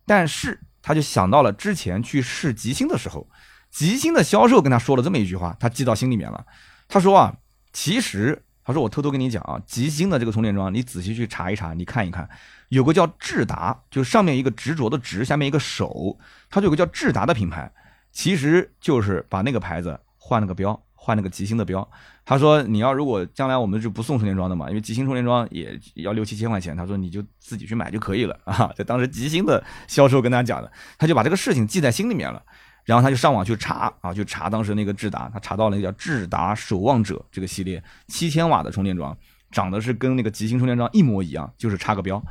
[0.05, 3.27] 但是他就想到了之前去试吉星的时候，
[3.69, 6.45] 吉星的销售跟他说了这么一句话，他记到心里面了，
[6.87, 7.35] 他说啊，
[7.73, 12.29] 其实他说我偷偷跟你讲啊，吉星的这个充电桩，你仔细去查一查，你看一看。
[12.69, 16.17] 有个叫智达，就上面一个执着的执，下面一个手，
[16.49, 17.69] 它就有个叫智达的品牌，
[18.13, 21.87] 其实就是把那个牌子换了个标，换了个吉星的标。
[22.23, 28.71] 他说你要如果将来我们就不送充电桩的嘛，因为吉星充电桩也要六七千块钱，他说你就自己去买就可以了啊。
[28.77, 32.39] 就当时吉星的销售跟他讲的，他就把这个事情记在心里面了，
[32.85, 39.17] 然后他就上网去查啊，去查当时那个智达，他查到了一个叫智达守望者这个系列七千瓦的充电桩，
[39.49, 42.23] 长得是跟那个吉星充电桩一模一样，就是差个标。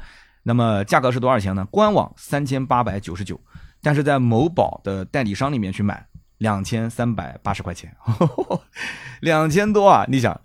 [0.45, 1.67] 那么价格是多少钱呢？
[1.71, 3.39] 官网三千八百九十九，
[3.83, 6.07] 但是在某宝的代理商里面去买
[6.41, 7.95] 两千三百八十块钱，
[9.21, 10.07] 两千多啊！
[10.09, 10.41] 你想，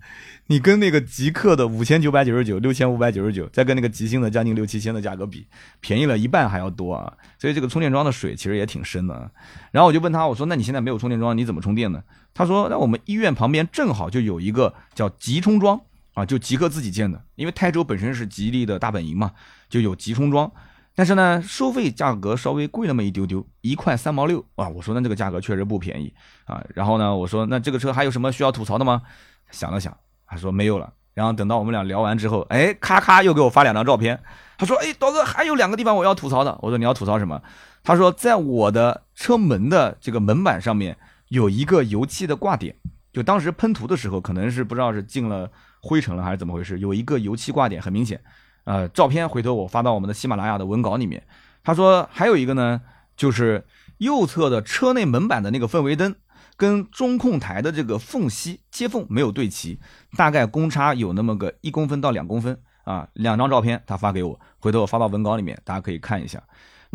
[0.48, 5.46] 你跟那个极客的五千九百九十九、六千五百九十九，再跟那个极星的将近六七千的价格比，
[5.80, 7.12] 便宜了一半还要多啊！
[7.38, 9.30] 所以这个充电桩的水其实也挺深的。
[9.70, 12.02] 然后我就问他，我说那你现在没有充电桩，你怎么充电呢？
[12.34, 15.80] 他说那我们医院旁边正好就有一个叫极充桩。
[16.12, 19.32] 啊，就极客自己建的，因为泰州本身是吉利的大本营嘛，
[19.68, 20.50] 就有极充桩，
[20.96, 24.66] 但是呢，收费价格稍微贵那么一丢丢，一块三毛六啊。
[24.66, 26.12] 我说那这个价格确实不便宜
[26.46, 26.64] 啊。
[26.74, 29.02] 然后呢，我说那这个车还有什么需要吐槽的吗？
[29.50, 29.94] 想了想，
[30.26, 30.90] 他说没有了。
[31.12, 34.22] 然后等到我们俩聊完之后，哎，咔咔又给我发两张照片。
[34.56, 36.58] 他说，哎，刀哥还有两个地方我要吐槽的。
[36.62, 37.42] 我说你要吐槽什么？
[37.84, 40.96] 他说在我的车门的这个门板上面
[41.28, 42.74] 有一个油漆的挂点，
[43.12, 45.50] 就当时喷涂的时候可能是不知道是进了。
[45.82, 46.80] 灰尘了还是怎么回事？
[46.80, 48.20] 有一个油漆挂点很明显，
[48.66, 51.22] 呃，照片回头我发到我们的喜马拉雅的文稿里面。
[51.62, 52.82] 他说还有一个呢，
[53.16, 53.64] 就是
[53.98, 56.14] 右侧的车内门板的那个氛围灯
[56.56, 59.78] 跟中控台的这个缝隙接缝没有对齐，
[60.16, 63.08] 大概公差有那么个一公分到两公分啊。
[63.12, 66.42] 两张照片他发给我，回头我发到文稿里面，大家可以看一下。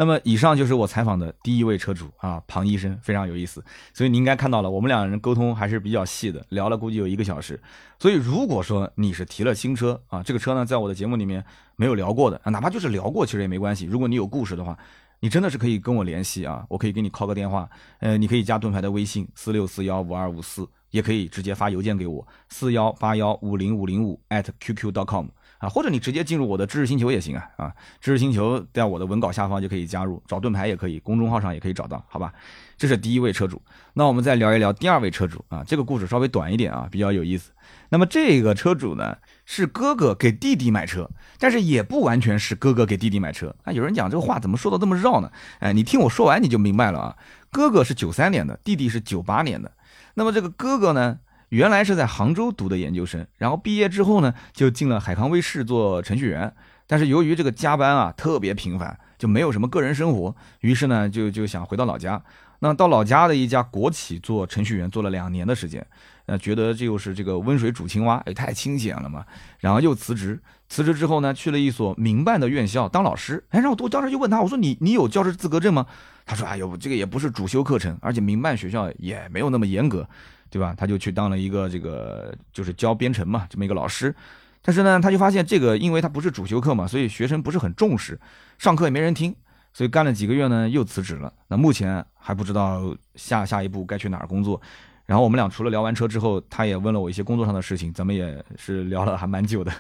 [0.02, 3.64] 那么以上就是我采访的第一位车主啊，庞医生，非常有意思。
[3.94, 7.62] 所以你应该看到了，我们两个人沟通还是比较细的，聊了估计有一个小时。
[8.00, 11.46] 所以如果说你是提了新车啊，这个车呢在我的节目里面
[11.76, 13.86] 没有聊过的啊，哪怕就是聊过，其实也没关系。
[13.86, 14.76] 如果你有故事的话，
[15.20, 25.28] 你真的是可以跟我联系啊，我可以给你敲个电话，呃，你可以加盾牌的微信四六四幺五二五四，也可以直接发邮件给我四幺八幺五零五零五 at qq.com。
[25.62, 27.72] 啊，或者你直接进入我的知识星球也行啊啊！
[28.02, 32.34] 知识星球在我的文稿下方就可以加入，找盾牌也可以，公众号上也可以找到，好吧？
[32.78, 33.62] 这是第一位车主，
[33.94, 37.52] 那我们再聊一聊第二位车主啊，这个故事稍微短一点啊，比较有意思。
[37.90, 41.08] 那么这个车主呢，是哥哥给弟弟买车，
[41.38, 43.72] 但是也不完全是哥哥给弟弟买车啊。
[43.72, 45.32] 有人讲这个话怎么说的这么绕呢？
[45.60, 47.16] 哎，你听我说完你就明白了啊。
[47.52, 49.72] 哥哥是九三年的，弟弟是九八年的，
[50.16, 51.20] 那么这个哥哥呢？
[51.52, 56.54] 原来是在杭州读的研究生，然后毕业之后呢，就进了海康威视做程序员。
[56.88, 62.22] 但是由于这个加班啊特别频繁，就没有什么个人生活，于是呢就就想回到老家。
[62.60, 65.86] 那到老家的一家国企做程序员，做了两年的时间，
[66.28, 69.26] 呃，觉得这又是这个温水煮青蛙，也太清闲了嘛。
[69.60, 70.40] 然后又辞职，
[70.70, 73.44] 辞职之后呢，去了一所民办的院校当老师。
[73.50, 75.86] 哎，然后我当时就问他，我说你你有教师资格证吗？
[76.26, 80.08] 他说，哎呦，这个也不是主修课程，而且民办学校也没有那么严格。
[80.52, 80.76] 对吧？
[80.78, 84.14] 他就去当了一个这个，就是教编程嘛，这么一个老师。
[84.62, 88.20] 但是呢，他就发现这个，因为他不是主修课嘛，所以学生不是很重视，
[88.60, 89.34] 上课也没人听，
[89.74, 91.34] 所以干了几个月呢，又辞职了。
[91.48, 94.62] 那目前还不知道下下一步该去哪儿工作。
[95.08, 99.74] 然后我们俩除了聊完车之后，他也问了我一些工作上的事情，咱们也是聊了还蛮久的。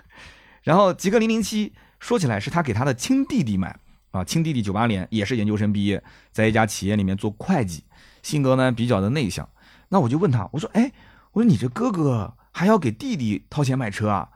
[0.63, 3.77] 然后极客零零七说起来是他给他的亲弟弟买
[4.11, 6.01] 啊，亲弟弟九八年也是研究生毕业，
[6.31, 7.83] 在一家企业里面做会计，
[8.23, 9.47] 性格呢比较的内向。
[9.91, 10.89] 那我就问他，我说，哎，
[11.33, 14.29] 我说你这哥哥还要给弟弟掏钱买车啊？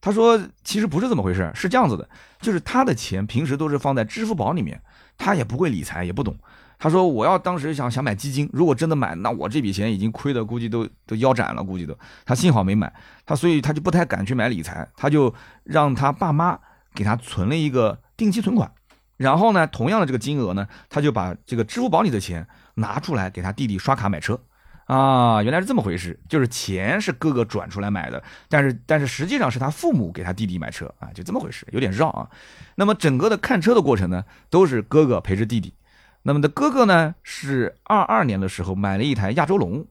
[0.00, 2.08] 他说，其实不是这么回事，是这样子的，
[2.40, 4.80] 就是他的钱平时都是放在支付宝里面，
[5.18, 6.34] 他也不会理财，也不懂。
[6.78, 11.98] 他说，我要当时想想买基金，如果真的买，那我这笔钱已经亏的估计都都腰斩了，估计都。
[12.24, 12.90] 他幸好没买，
[13.26, 15.34] 他所以他就不太敢去买理财，他就
[15.64, 16.58] 让他爸妈
[16.94, 18.70] 给他存了一个定期存款，
[19.18, 24.40] 然后呢，同样的这个金额呢，他就把这个支付宝里的钱拿出来给他弟弟刷卡买车。
[24.86, 32.28] 啊，原来是这么回事，就是钱是哥哥转出来买的，但是但是实际上是他父母给他弟弟买车啊，就这么回事，有点绕啊。
[32.76, 35.74] 那么整个的看车的过程呢，都是哥哥陪着弟弟。
[36.22, 39.84] 那么的哥哥呢，是二二年的时候买了一台亚洲龙，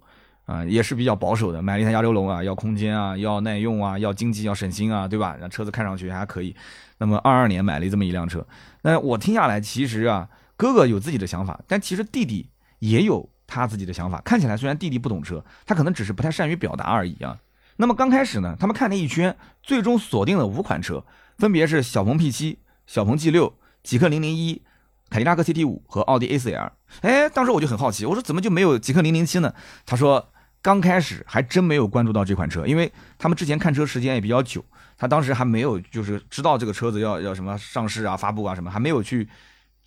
[0.46, 5.38] 啊，也是比较保守的，买了一台亚洲龙啊，要空间啊，要耐用啊，要经济，要省心啊，对吧？
[5.42, 6.56] 那车子看上去还可以。
[6.98, 8.46] 那么二二年买了这么一辆车，
[8.82, 14.22] 那我听下来，其实啊，哥哥有自己的想法，但其实弟弟也有他自己的想法。
[14.22, 17.38] 看起来虽然弟弟不懂车，他可能只是不太善于表达而已啊。
[17.78, 21.04] 那么刚开始呢，他们看了一圈，最终锁定了五款车，
[21.38, 22.56] 分别是小鹏 P7、
[22.88, 24.62] 小鹏 G6、极氪零零一、
[25.10, 26.72] 凯迪拉克 CT5 和奥迪 A4L。
[27.02, 29.54] 哎，当时我就很好奇，我说怎么就没有极氪零零七呢？
[29.86, 30.30] 他说
[30.62, 34.64] 刚开始还真没有关注到这款车，因为他们之前看车时间也比较久，
[34.98, 39.28] 他当时还没有就是知道这个车子要要什么上市啊、发布啊什么，还没有去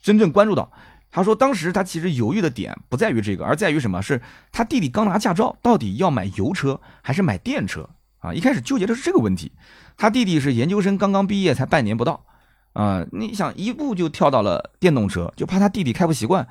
[0.03, 0.71] 真正关注到。
[1.11, 4.03] 他说当时他其实犹豫的点不在于这个，而在于什么？
[4.03, 4.21] 是
[4.53, 7.89] 他弟弟刚拿驾照，到底要买油车还是买电车
[8.19, 8.33] 啊？
[8.35, 9.53] 一开始纠结的是这个问题。
[9.97, 12.25] 他弟弟是研究生刚刚毕业，才半年不到
[12.75, 16.47] 啊，你想一步就跳到了电动车，就怕他弟弟开不习惯。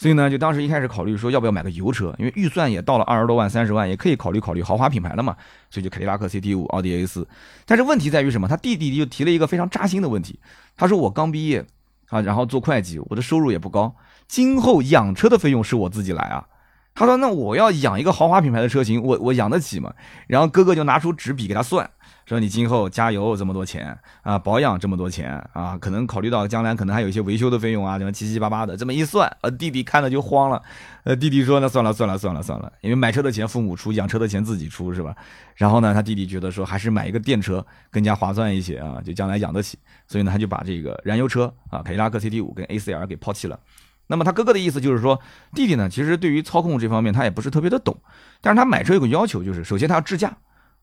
[0.00, 5.36] 所以呢，就当时一开始考虑说要不要买个油车，因为预算也到了二十多万、三十万，也可以考虑考虑豪华品牌了嘛。
[5.70, 7.26] 所以就凯迪拉克 CT 五、奥迪 A 四。
[7.66, 8.46] 但是问题在于什么？
[8.46, 10.38] 他弟弟就提了一个非常扎心的问题。
[10.76, 11.66] 他说：“我刚毕业
[12.08, 13.94] 啊，然后做会计，我的收入也不高，
[14.26, 16.46] 今后养车的费用是我自己来啊。”
[16.94, 19.92] 他说：“那我要养一个豪华品牌的车型，我我养得起吗？”
[20.26, 21.88] 然后哥哥就拿出纸笔给他算。
[22.28, 30.62] 说你今后加油这么多钱啊，保养这么多钱啊，可能考虑到将来可能还有一些维修的费用啊，什么七七八八的，这么一算，呃，弟弟看了就慌了，
[31.04, 35.16] 呃，弟弟说那算了算了算了算了，因为买车的钱父母出，养车的钱自己出是吧？
[35.54, 43.58] 然后呢，他弟弟觉得说还是买一个电车更加划算一些啊，就将来养得起，所以呢，他就把这个燃油车啊，凯迪拉克 CT 五跟 ACR 给抛弃了。
[44.06, 45.18] 那么他哥哥的意思就是说，
[45.54, 47.96] 弟弟呢，其实对于操控这方面他也不是特别的懂，
[48.42, 50.36] 但是他买车有个要求，就是首先他要智驾。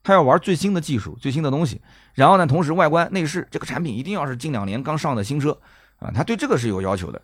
[0.06, 1.82] 他要玩最新的技术、最新的东西，
[2.14, 5.60] 然后呢，同时外观内饰这个产品一定要是近两年刚上的新车
[5.98, 7.20] 啊，他对这个是有要求的。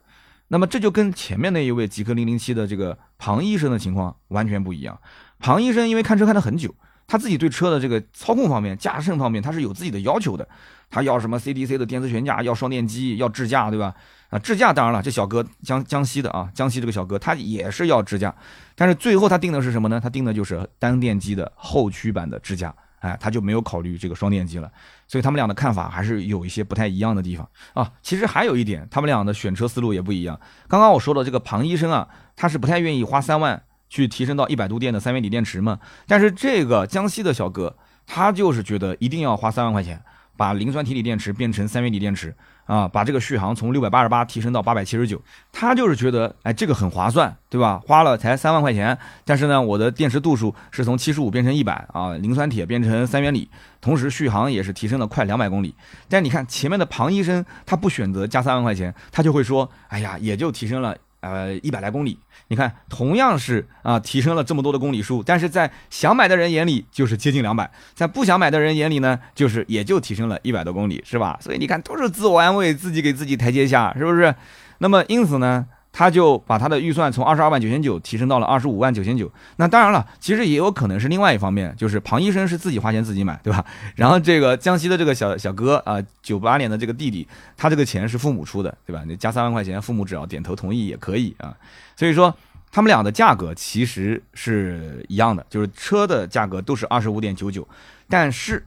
[0.48, 5.00] 那么这就跟前面那一位极氪零零七的这个庞医生的情况完全不一样。
[5.38, 6.74] 庞医生因为看车看了很久，
[7.06, 10.48] 他自己对车的这个操控方面、驾乘方面他是有自己的要求的。
[10.90, 13.94] 他要什么 CDC 的电磁悬架，要双电机，要智驾，对吧？
[14.32, 18.34] 啊，智驾当然了，这小哥江江西的啊，江西这个小哥他也是要智驾，
[18.76, 20.00] 但是最后他定的是什么呢？
[20.02, 24.72] 他定的就是单电机的后驱版的智驾，哎，他就没有考虑这个双电机了。
[25.06, 27.92] 所以他们俩的看法还是有一些不太一样的地方啊。
[28.02, 30.40] 其实还有一点，他们俩的选车思路也不一样。
[30.70, 32.08] 刚刚我说的这个庞医生啊，
[32.38, 35.78] 他是不太愿意花三万去提升到一百度电的三元锂电池嘛。
[36.08, 37.76] 但是这个江西的小哥，
[38.08, 40.02] 他就是觉得一定要花三万块钱。
[40.42, 42.34] 把磷酸铁锂电池变成三元锂电池
[42.66, 45.22] 啊，把这个续航从六百八十八提升到八百七十九，
[45.52, 47.80] 他就是觉得哎这个很划算，对吧？
[47.86, 53.48] 花了才三万块钱，但是呢，我的电池度数是从七十五变成一百啊，磷酸铁变成三元锂，
[53.80, 55.76] 同时续航也是提升了快两百公里。
[56.10, 60.98] 但你看前面的庞医生，他不选择加三万块钱，他就会说，哎呀，也就提升了。
[61.22, 62.20] 呃，一百来公里，
[62.50, 71.38] 你看，同样是啊，提升了这么多的公里数，但是在想买的人眼里就是接近两百，在不想买的人眼里呢，就是也就提升了一百多公里，是吧？
[71.40, 74.36] 所以你看，都是自我安慰，自己给自己台阶下，是不是？
[74.80, 75.68] 那么因此呢？
[75.92, 79.30] 他就把他的预算从二十二万九千九提升到了二十五万九千九。
[79.58, 83.66] 那当然了，其实也有可能是另外一方面，就是庞医生是自己花钱自己买，对吧？
[83.96, 87.28] 然后这个江西的这个小小哥啊，九八年的这个弟弟，
[87.58, 89.04] 他这个钱是父母出的，对吧？
[89.06, 91.56] 你加三万块钱，父母只要点头同意也可以啊。
[91.98, 92.34] 所以说，
[92.72, 97.68] 他们俩的价格其实是一样的，就是车的价格都是二十五点九九，
[98.08, 98.66] 但是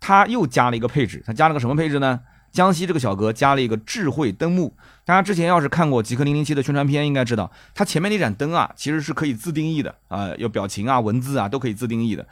[0.00, 2.20] 他又加了一个配置，他加了个什么配置呢？
[2.54, 12.24] 江西这个小哥加了一个智慧灯幕，大家之前要是看过极氪零零七的宣传片，应该知道，它前面那盏灯啊，其实是可以自定义的啊，有表情啊、文字啊都可以自定义的。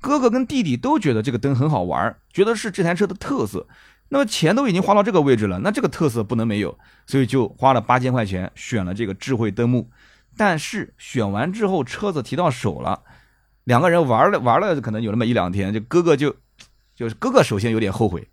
[0.00, 3.66] 哥哥跟弟弟都觉得这个灯很好玩，觉得是这台车的特色。
[4.10, 6.78] 那么钱都已经花到这个位置了，那这个特色不能没有，
[7.08, 9.90] 所以就花了八千块钱选了这个智慧灯幕。
[10.36, 13.02] 但是选完之后，车子提到手了，
[13.64, 16.36] 两个人玩了玩了，可能有那么一两天，就哥哥就
[16.94, 18.28] 就是哥哥首先有点后悔。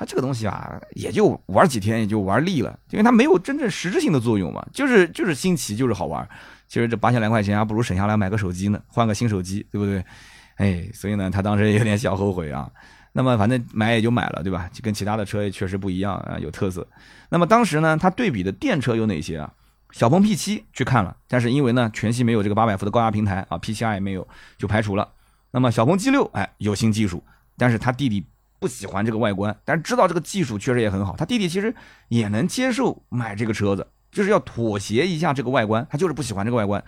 [0.00, 6.26] 它这个东西啊，也就玩几天，也就玩腻了，因为它没有真正实质性的作用嘛，就是就是新奇，就是好玩。
[6.66, 10.02] 其实这八千来块钱啊，不如省下来买个手机呢，换个新手机，对不对？
[10.56, 12.70] 哎，所以呢，他当时也有点小后悔啊。
[13.12, 14.70] 那么反正买也就买了，对吧？
[14.72, 16.88] 就跟其他的车也确实不一样啊，有特色。
[17.28, 19.52] 那么当时呢，他对比的电车有哪些啊？
[19.90, 24.26] 小鹏 P7 去看了，但是因为呢，全系没有这个八百伏的高压平台啊，P7i 也没有，
[24.56, 25.06] 就排除了。
[25.50, 27.22] 那么小鹏 G6，哎，有新技术，
[27.58, 28.24] 但是他弟弟。
[28.60, 31.16] 不喜欢这个外观，但是知道这个技术确实也很好。
[31.16, 31.74] 他弟弟其实
[32.08, 36.84] 也能接受买这个车子，就是要妥协一下这个外观，他就是不喜欢这个外观。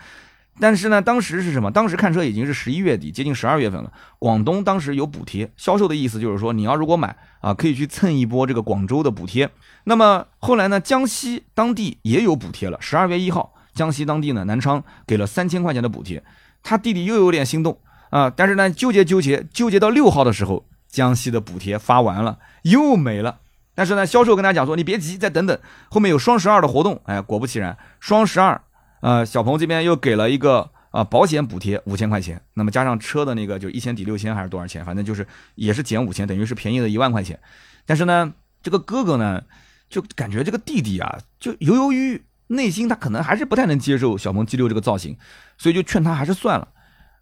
[0.60, 1.70] 但是呢，当时是什么？
[1.70, 3.90] 当时看车已经是十一月底，接近十二月份了。
[4.18, 9.48] 广东当时有补贴，销售的意思就是说，你要如果买啊，可以去蹭一波这个广州的补贴。
[9.84, 16.22] 那么后来呢，江西当地也有补贴了，十二月一号江西当地呢南昌给了三千块钱的补贴，
[16.62, 17.78] 他弟弟又有点心动
[18.10, 23.40] 啊，但是呢纠结纠结纠结到六号的时候，江西的补贴发完了又没了。
[23.74, 28.60] 但是呢，销售跟他讲说：“你别急，再等等，后面有双十二的活动。”哎，果不其然，双十二，
[29.00, 37.40] 呃，小鹏这边又给了一个啊保险补贴五千块钱，那么加上车的那个就一千抵六千还是多少钱，反正就是也是减五千，等于是便宜了一万块钱。
[37.86, 39.42] 但是呢，这个哥哥呢，
[39.88, 45.16] 就感觉这个弟弟啊，就犹犹豫豫，内心他可能还是不太能接受小鹏 G 六这个造型，
[45.56, 46.68] 所以就劝他还是算了。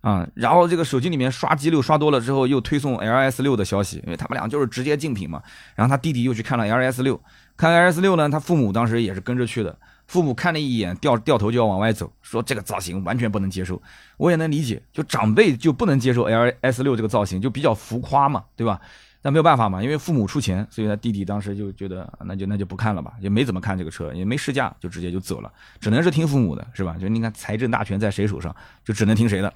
[0.01, 5.42] 啊，然后这个手机里面刷 G 六刷多了之后，又推送 LS 六的消息，因为他们俩就是直接竞品嘛。
[5.74, 7.20] 然后他弟弟又去看了 LS 六，
[7.57, 9.76] 看 LS 六呢，他父母当时也是跟着去的。
[10.07, 13.80] 父母看了一眼，掉掉头就要往外走，说这个造型完全不能接受。
[14.16, 18.80] 我也能理解，就长辈就不能接受 LS 六这个造型，就比较浮夸嘛，对吧？
[19.22, 26.96] 但没有办法嘛，因为父母出钱，所以他弟弟当时就觉得那就那就不看了吧，也没怎么看这个车，也没试驾，就直接就走了，只能是听父母的，是吧？
[26.98, 29.53] 就你看财政大权在谁手上，就只能听谁的。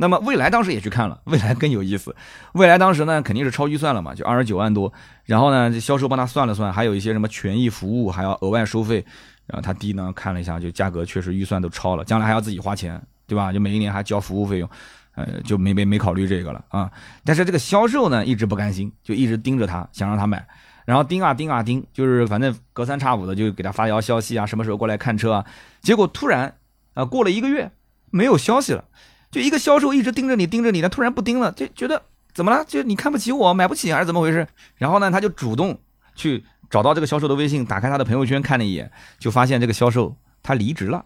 [0.00, 2.14] 那么未来当时也去看了， 未来更有意思。
[2.52, 4.92] 未来当时呢肯定是超预算了嘛，就二十九万多。
[5.24, 9.04] 然后呢，这销售帮他算了算，还有一些什么权益服务还要额外收费。
[9.46, 13.52] 然后他弟呢看了一下，就价格确实预算都超了，将来还要自己花钱，对吧？
[13.52, 14.70] 就每一年还交服务费用，
[15.16, 16.88] 呃，就没没没考虑这个了啊。
[17.24, 20.46] 但是这个销售呢一直不甘心，就一直盯着他，想让他买。
[20.84, 25.44] 然后盯啊盯啊盯，就是反正隔三差五的就给他发条消息啊，什么时候过来看车啊？
[25.82, 26.54] 结果突然
[26.94, 27.70] 啊过了一个月，
[28.10, 28.84] 没有消息了。
[29.30, 32.02] 就一个销售一直盯着你盯着你，他突然不盯了，就觉得
[32.32, 32.64] 怎么了？
[32.66, 34.46] 就你看不起我，买不起还是怎么回事？
[34.76, 35.78] 然后呢，他就主动
[36.14, 41.04] 去找到这个销售的微信，打开他的朋友圈看了一眼，就发现这个销售他离职了，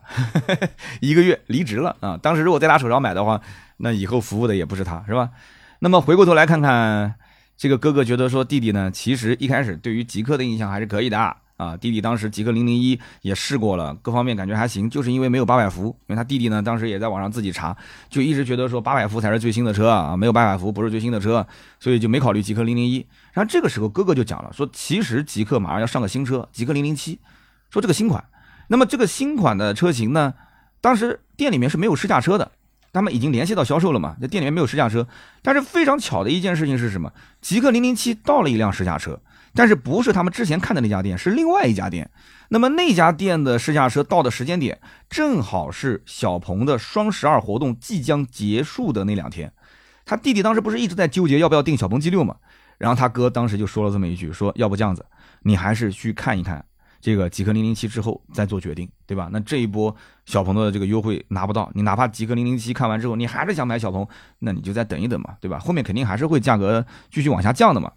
[1.01, 2.17] 一个月离职了啊！
[2.23, 3.41] 当时如果在他手上买的话，
[3.79, 5.31] 那以后服务的也不是他，是吧？
[5.81, 7.17] 那么回过头来看看
[7.57, 11.37] 这个哥哥，觉得说弟弟呢，其实一开始对于极客的印象还是可以的。
[11.63, 15.87] 啊，弟弟当时极客零零一也试过了，各方面感觉还行，就是因为没有八百伏。
[16.09, 17.77] 因为他弟弟呢，当时也在网上自己查，
[18.11, 21.47] 就一直觉得说八百伏才是最新的车啊，没有八百伏不是最新的车，
[21.79, 23.07] 所以就没考虑极客零零一。
[23.33, 27.21] 然后这个时候哥哥就讲了，说其实极客马上要上个新车，极客零零七，
[27.71, 28.25] 说这个新款，
[28.69, 30.35] 那么这个新款的车型呢，
[30.81, 32.51] 当时店里面是没有试驾车的，
[32.93, 35.07] 他们已经联系到销售了嘛，那店里面没有试驾车，
[35.43, 37.13] 但是非常巧的一件事情是什么？
[37.41, 39.21] 极客零零七到了一辆试驾车。
[39.55, 42.11] 但是不是他们之前看的那家店，是另外一家店。
[42.49, 44.79] 那么那家店的试驾车到的时间点，
[45.09, 49.53] 正好是小鹏的双十二活动即将结束的那两天。
[50.05, 52.37] 他弟弟当时不是一直在纠结要不要订小鹏 G 六嘛？
[52.79, 55.07] 然后他哥当时就说了这么一句，说要不这样子，
[55.43, 56.65] 你还是去看一看
[57.01, 59.29] 这个极氪零零七之后再做决定，对吧？
[59.33, 59.95] 那这一波
[60.27, 64.07] 小鹏的这个优惠拿不到，你哪怕极氪零零七看完之后，你还是想买小鹏，
[64.41, 65.59] 那你就再等一等嘛，对吧？
[65.59, 67.93] 后面肯定还是会价格继续往下降的嘛。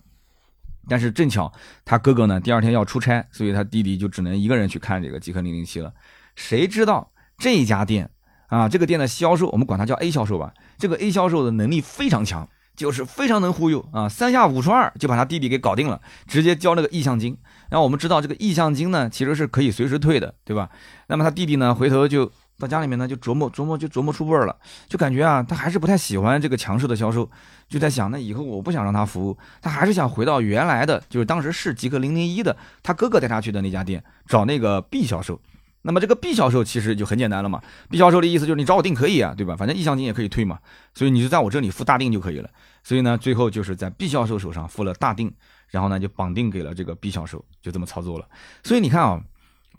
[0.87, 1.51] 但是正巧
[1.83, 5.93] 他哥哥呢，第二天要出差，所以他弟弟就只能一个人去看这个极氪零零七了。
[6.35, 8.09] 谁知道这家店
[8.47, 17.37] 啊，这个店的销售，我们管他叫 A 销售吧，这个 A 销售的能力非常强，就是非常能忽悠啊，三下五除二就把他弟弟给搞定了，直接交那个意向金。
[17.69, 20.69] 然后我们知道这个意向金呢，其实是可以随时退的，对吧？
[21.07, 22.31] 那么他弟弟呢，回头就。
[22.57, 24.55] 到家里面呢，就琢磨琢磨，就琢磨出味儿了，
[24.87, 27.29] 就感觉啊，他还是不太喜欢这个强势的销售，
[27.67, 35.39] 就在想，那以后我不想让他服务，他还是想回到原来的，就是当时是极客零零一的，他哥哥带他去的那家店找那个 B 销售。
[35.81, 39.55] 那么这个 B 销售其实就很简单了嘛，B 销售的意思就是你找我定可以啊，对吧？
[39.55, 40.57] 反正意向金也可以退嘛，
[40.95, 42.49] 所以你就在我这里付大定就可以了。
[42.83, 45.31] 所以呢，最后就是在 B 销售手上付了大定，
[45.69, 48.27] 然后呢就绑定给了这个 B 销售，就这么操作了。
[48.63, 49.21] 所以你看啊，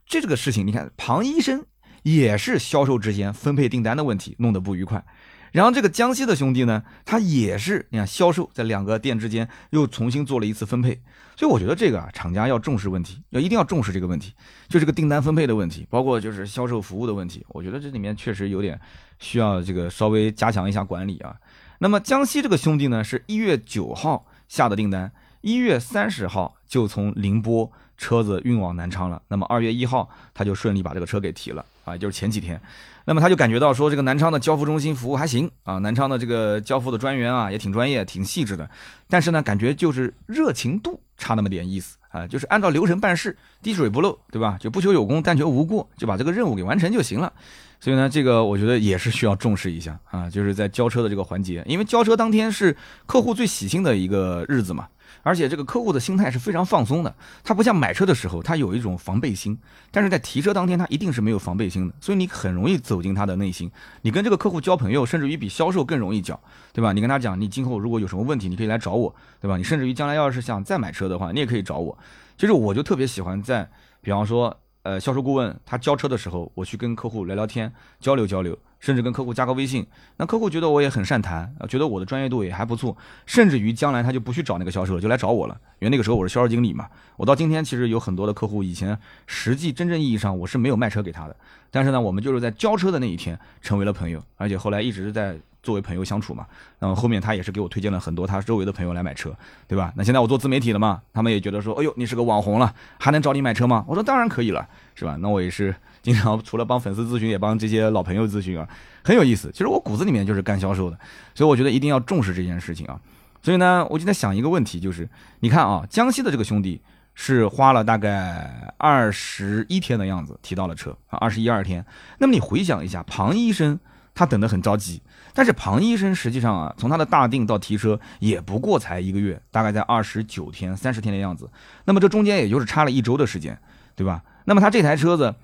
[0.07, 1.65] 这这个事情，你看庞医生。
[2.07, 5.05] 也是销售之间分配订单的问题弄得不愉快，
[5.51, 11.01] 然后这个江西的兄弟呢，他也是你看销售在两个店之间又重新做了一次分配，
[11.35, 14.33] 所以我觉得这个啊，厂家要重视问题，要一定要重视这个问题，
[14.69, 18.81] 就这个订单分配的问题，包括就是销售服务的问题，我觉得这里面确实有点
[19.19, 21.35] 需要这个稍微加强一下管理啊。
[21.81, 31.67] 那么江西这个兄弟呢，是一月九号下的订单，一月三十号就从宁波车子运往南昌了，那么二月一号他就顺利把这个车给提了。
[31.87, 32.61] 啊，就是前几天，
[33.05, 38.69] 那么他就感觉到说，这个南昌的交付中心服务还行啊，南昌的这个交付的专员啊也挺专业、挺细致的，
[39.09, 44.59] 但是呢，感觉就是热情度差那么点意思啊，就是按照流程办事，滴水不漏，对吧？
[44.59, 47.33] 就不求有功，但求无过，就把这个任务给完成就行了。
[47.79, 52.77] 所以呢，这个我觉得也是需要重视一下啊，就是在交车的这个环节，因为交车当天是
[53.07, 54.89] 客户最喜庆的一个日子嘛。
[55.27, 57.13] 而且这个客户的心态是非常放松的，
[57.43, 59.59] 他不像买车的时候，他有一种防备心，
[59.91, 63.69] 但是在提车当天，他一定是没有防备心的，所以你很容易走进他的内心，
[64.03, 66.41] 你跟这个客户交朋友，甚至于比销售更容易交，
[66.73, 66.93] 对吧？
[66.93, 69.57] 你跟他讲，你今后如果有什么问题，你可以来找我，对吧？
[69.57, 71.99] 你甚至于将来要是想再买车的话，你也可以找我。
[72.39, 73.69] 其实我就特别喜欢在，
[74.01, 74.57] 比方说。
[74.87, 79.85] 呃销售顾问他交车的时候，我去跟客户聊聊天，交流交流，甚至跟客户加个微信，
[80.17, 85.61] 那客户觉得我也很善谈，觉得我的专业度也还不错，甚至于将来他就不去找那个销售了，就来找我了。
[85.81, 91.37] 因为那个时候我是销售经理嘛，我到今天其实有很多的客户，以前实际真正意义上我是没有卖车给他的，
[91.71, 95.37] 但是呢，我们就是在交车的那一天成为了朋友，而且后来一直在。
[95.67, 96.47] 作为朋友相处嘛，
[96.79, 99.35] 然后后面他也是给我推荐了很多他周围的朋友来买车，
[99.67, 99.93] 对吧？
[99.97, 103.85] 那现在我做自媒体了嘛，他们也觉得说，哎呦，你是个网红了，还能找你买车吗？
[103.89, 105.17] 我说当然可以了，是吧？
[105.21, 108.69] 那我也是经常除了帮粉丝咨询，也帮这些老朋友咨询啊，
[109.03, 109.51] 很有意思。
[109.51, 110.97] 其实我骨子里面就是干销售的，
[111.35, 113.01] 所以我觉得一定要重视这件事情啊。
[113.43, 115.09] 所以呢，我就在想一个问题，就是
[115.41, 116.81] 你看啊，江西的这个兄弟
[117.15, 121.85] 是花了大概二十一天的样子提到了车啊，二十一二天。
[122.19, 123.79] 那么你回想一下，庞医生
[124.17, 125.01] 他等得很着急。
[125.35, 131.49] 但是庞医生实际上啊，从他的大定到提车也不过才一个月，大概在二十九天、三十天的样子。
[131.85, 133.57] 那么这中间也就是差了一周的时间，
[133.95, 134.25] 对吧？
[134.47, 135.35] 那么他这台车子，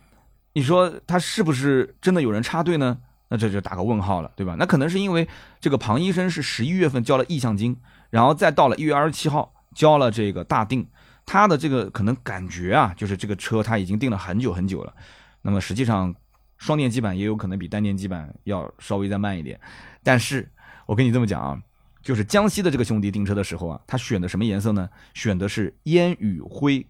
[0.54, 2.96] 你说他是不是真的有人插队呢？
[3.28, 4.56] 那这就打个问号了，对吧？
[4.58, 5.28] 那可能是因为
[5.60, 7.76] 这个庞医生是十一月份交了意向金，
[8.08, 10.88] 然后再到了一月二十七号交了这个大定，
[11.26, 14.94] 他的这个可能感觉啊，就是这个车他已经订了很久很久了。
[15.42, 16.14] 那么实际上。
[16.62, 19.58] 双电机版也有可能比单电机版要稍微再慢一点，
[20.04, 20.48] 但是
[20.86, 21.60] 我跟你这么讲啊，
[22.00, 24.88] 就是江西的这个兄弟订车的时候啊，他选的什么颜色呢？
[25.12, 26.86] 选的是烟雨灰，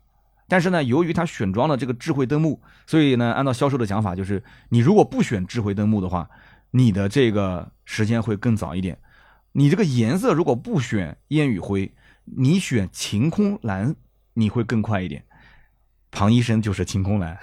[0.46, 6.28] 但是呢，由于他选装了这个智慧灯幕，所以呢，按照销售的讲法，就是你如果不选智慧灯幕的话，
[6.72, 8.98] 你的这个时间会更早一点。
[9.52, 11.90] 你这个颜色如果不选烟雨灰，
[12.26, 13.96] 你选晴空蓝，
[14.34, 15.24] 你会更快一点。
[16.12, 17.36] 庞医生就是晴空蓝，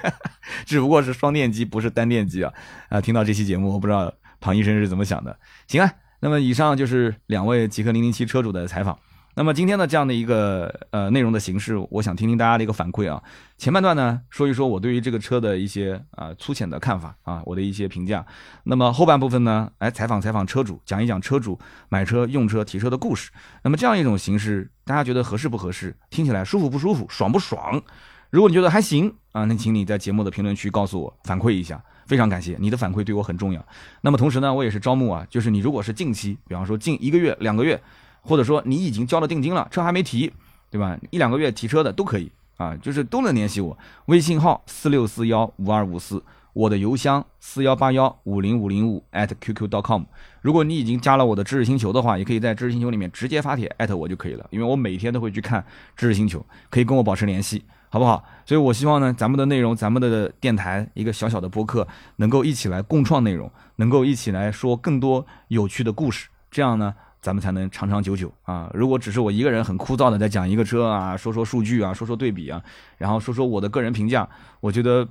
[0.66, 2.52] 只不过是双电机，不是单电机啊！
[2.88, 5.38] 啊，听到这期节目，我不知道庞医生是怎么想的。
[5.68, 8.98] 行啊，那么以上就是两位极客零零七车主的采访。
[9.38, 13.22] 那么今天的这样的一个呃内容的形式，我想听听大家的一个反馈啊。
[13.58, 18.24] 前半段呢，说一说我对于这个车的一些啊粗浅的看法啊，我的一些评价。
[18.64, 21.58] 那么后半部分呢，来采访采访车主，讲一讲车主
[21.90, 23.30] 买车、用车、提车的故事。
[23.62, 25.94] 那么这样一种形式，大家觉得合适不合适？
[26.08, 27.06] 听起来舒服不舒服？
[27.10, 27.82] 爽不爽？
[28.30, 33.62] 如果你觉得还行啊，那请你在节目的评论区告诉我反馈一下，非常感谢你的反馈对我很重要。
[34.00, 37.78] 那么同时呢，我也是招募啊，就是你如果是近期，比方说近一个月、两个月。
[38.26, 40.32] 或者说你已经交了定金了，车还没提，
[40.70, 40.98] 对吧？
[41.10, 43.78] 一两个月提车的都可以啊，就是都能联系我。
[44.06, 46.22] 微信号四六四幺五二五四，
[46.52, 50.04] 我的邮箱四幺八幺五零五零五 at qq dot com。
[50.40, 55.64] 如果你已经加了我的知识星球的话，也可以在知识星球里面直接发帖艾特我就可以了，因为我每天都会去看
[55.96, 58.24] 知识星球，可以跟我保持联系，好不好？
[58.44, 66.94] 所以我希望呢，咱们的内容，咱们的电台一个小小的播客，能够一起来共创内容，能够一起来说更多有趣的故事，这样呢。
[67.26, 68.70] 咱们才能长长久久啊！
[68.72, 72.62] 如果只是我一个人很枯燥的在讲一个车啊，说说数据啊，说说对比啊，
[72.98, 74.28] 然后说说我的个人评价，
[74.60, 75.08] 我觉得，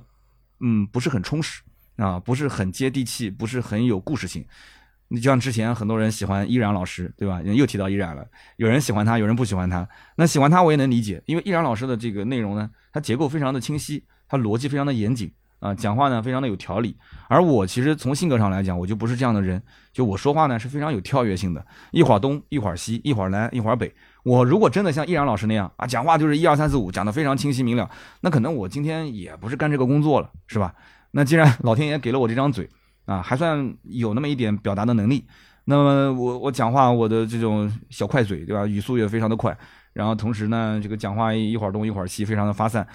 [0.60, 1.60] 嗯，不是很充实
[1.96, 4.42] 啊，不是很接地气，不是很有故事性。
[5.08, 7.42] 你就像之前很多人喜欢依然老师，对吧？
[7.42, 9.86] 又提到依然了，有人喜欢他，有人不喜欢他。
[10.16, 15.30] 那喜欢他我也能理解，因为依然老师的这个内容呢，它结构非常的清晰，它逻辑非常的严谨。
[15.66, 16.96] 啊，讲话呢非常的有条理，
[17.28, 19.60] 而我其实从性格上来讲，我就不是这样的人。
[19.92, 23.92] 就我说话呢是非常有跳跃性的，一会儿东一会儿西，一会儿南一会儿北。
[24.22, 27.90] 我如果真的像易然老师那样啊，讲话就是一二三四五，讲的非常清晰明了，
[28.20, 30.72] 那可能我今天也不是干这个工作了，是吧？
[31.10, 32.68] 那既然老天爷给了我这张嘴
[33.06, 35.24] 啊，还算有那么一点表达的能力，
[35.64, 38.64] 那么我我讲话我的这种小快嘴，对吧？
[38.66, 39.56] 语速也非常的快，
[39.94, 42.86] 然后同时呢，这个讲话一会儿东一会儿西，非常的发散。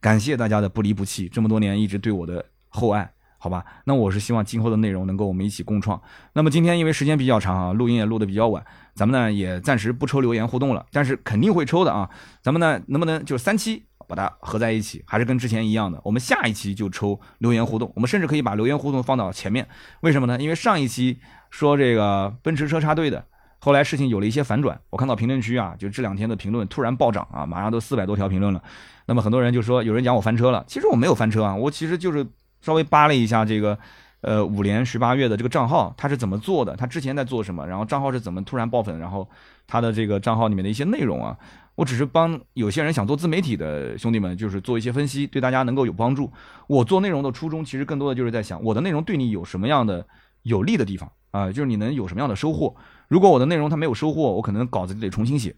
[0.00, 3.64] 感谢大家的不离不弃，这么多年一直对我的厚爱，好吧？
[3.84, 6.00] 那我是希望今后的内容能够我们一起共创。
[6.34, 12.08] 那么今天因为时间比较长啊，录音也录的比较晚，咱们呢也暂时不抽留言互动了，但是肯定会抽的啊。
[12.40, 16.00] 咱们呢能不能就三期把它合在一起，还是跟之前一样的？
[16.04, 19.66] 我们下一期就抽留言互动，我们甚至可以把留言互动放到前面。
[20.02, 20.40] 为什么呢？
[20.40, 21.18] 因为上一期
[21.50, 23.24] 说这个奔驰车插队的。
[23.60, 28.62] 后来事情有了一些反转，我看到评论区啊，就这两天的评论突然暴涨啊，马上都四百多条评论了。
[29.06, 32.26] 那么很多人就说，有人讲我翻车了，其实我没有翻车啊，我其实就是
[32.60, 33.76] 稍微扒了一下这个，
[34.20, 39.28] 呃，五连十八月的这个账号，他是怎么做的，他之前在做什么，然后账号是怎么突然爆粉，然后
[39.66, 41.36] 他的这个账号里面的一些内容啊，
[41.74, 46.30] 我只是帮有些人想做自媒体的兄弟们，就是做一些分析，对大家能够有帮助。
[46.68, 50.06] 我做内容的初衷，其实更多的就是在想，我的内容对你有什么样的
[50.42, 52.76] 有利的地方啊，就是你能有什么样的收获。
[53.08, 55.54] 如果我的内容它没有收获，我可能稿子得重新写。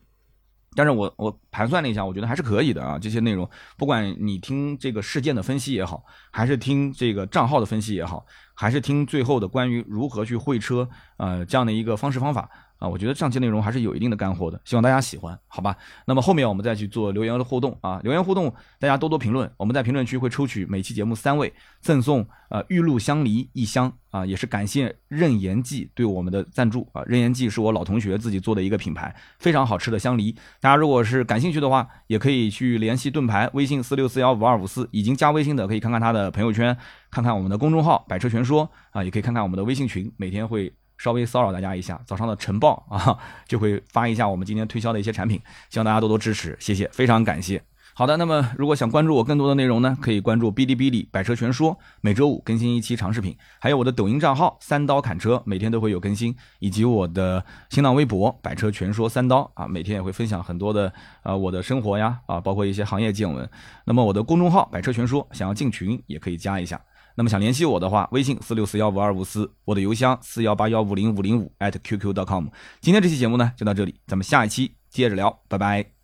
[0.76, 2.96] 但是我我盘算了一下，我觉得还是可以的啊。
[2.96, 8.24] 这些内容，不管你听这个事件的分析也好，还是听这个账号的分析也好，
[8.54, 12.48] 还是听最后的关于如何去会车呃这样的一个方式方法
[12.80, 15.76] 啊，我觉得上期内容还是有一定的干货的，希望大家喜欢，好吧？
[16.06, 21.52] 那么后面我们再去做留言的互动啊，留言互动，大家多多评论，我们在评论区会抽取每期节目三位
[21.82, 36.74] 赠送呃玉露香梨一箱啊，也是感谢任言记对我们的赞助啊，任言记是我老同学自己做的一个品牌，非常好吃的香梨，大家如果是感兴趣的话，也可以去联系盾牌微信四六四幺五二五四，已经加微信的可以看看他的朋友圈，
[37.10, 40.72] 看看我们的公众号百车全说啊，也可以看看我们的微信群，每天会。
[41.00, 43.16] 稍微骚扰大家一下，早上的晨报 啊，
[43.48, 45.40] 就会发一下我们今天推销的一些产品，
[45.70, 47.62] 希望大家多多支持，谢谢，非常感谢。
[47.92, 60.90] 好的，那么如果想关注我更多的内容呢，可以关注哔哩哔哩百车全说，每周五更新一期长视频，还有我的抖音账号三刀砍车，每天都会有更新，以及我的新浪微博百车全说三刀啊，每天也会分享很多的
[61.22, 63.46] 啊我的生活呀啊，包括一些行业见闻。
[63.84, 66.80] 那么我的公众号百车全说，想要进群也可以加一下。
[67.20, 72.46] 那么想联系我的话，微信四六四幺五二五四，我的邮箱四幺八幺五零五零五 at qq.com。
[72.80, 75.99] 今天这期节目呢就到这里，咱们下一期接着聊，拜拜。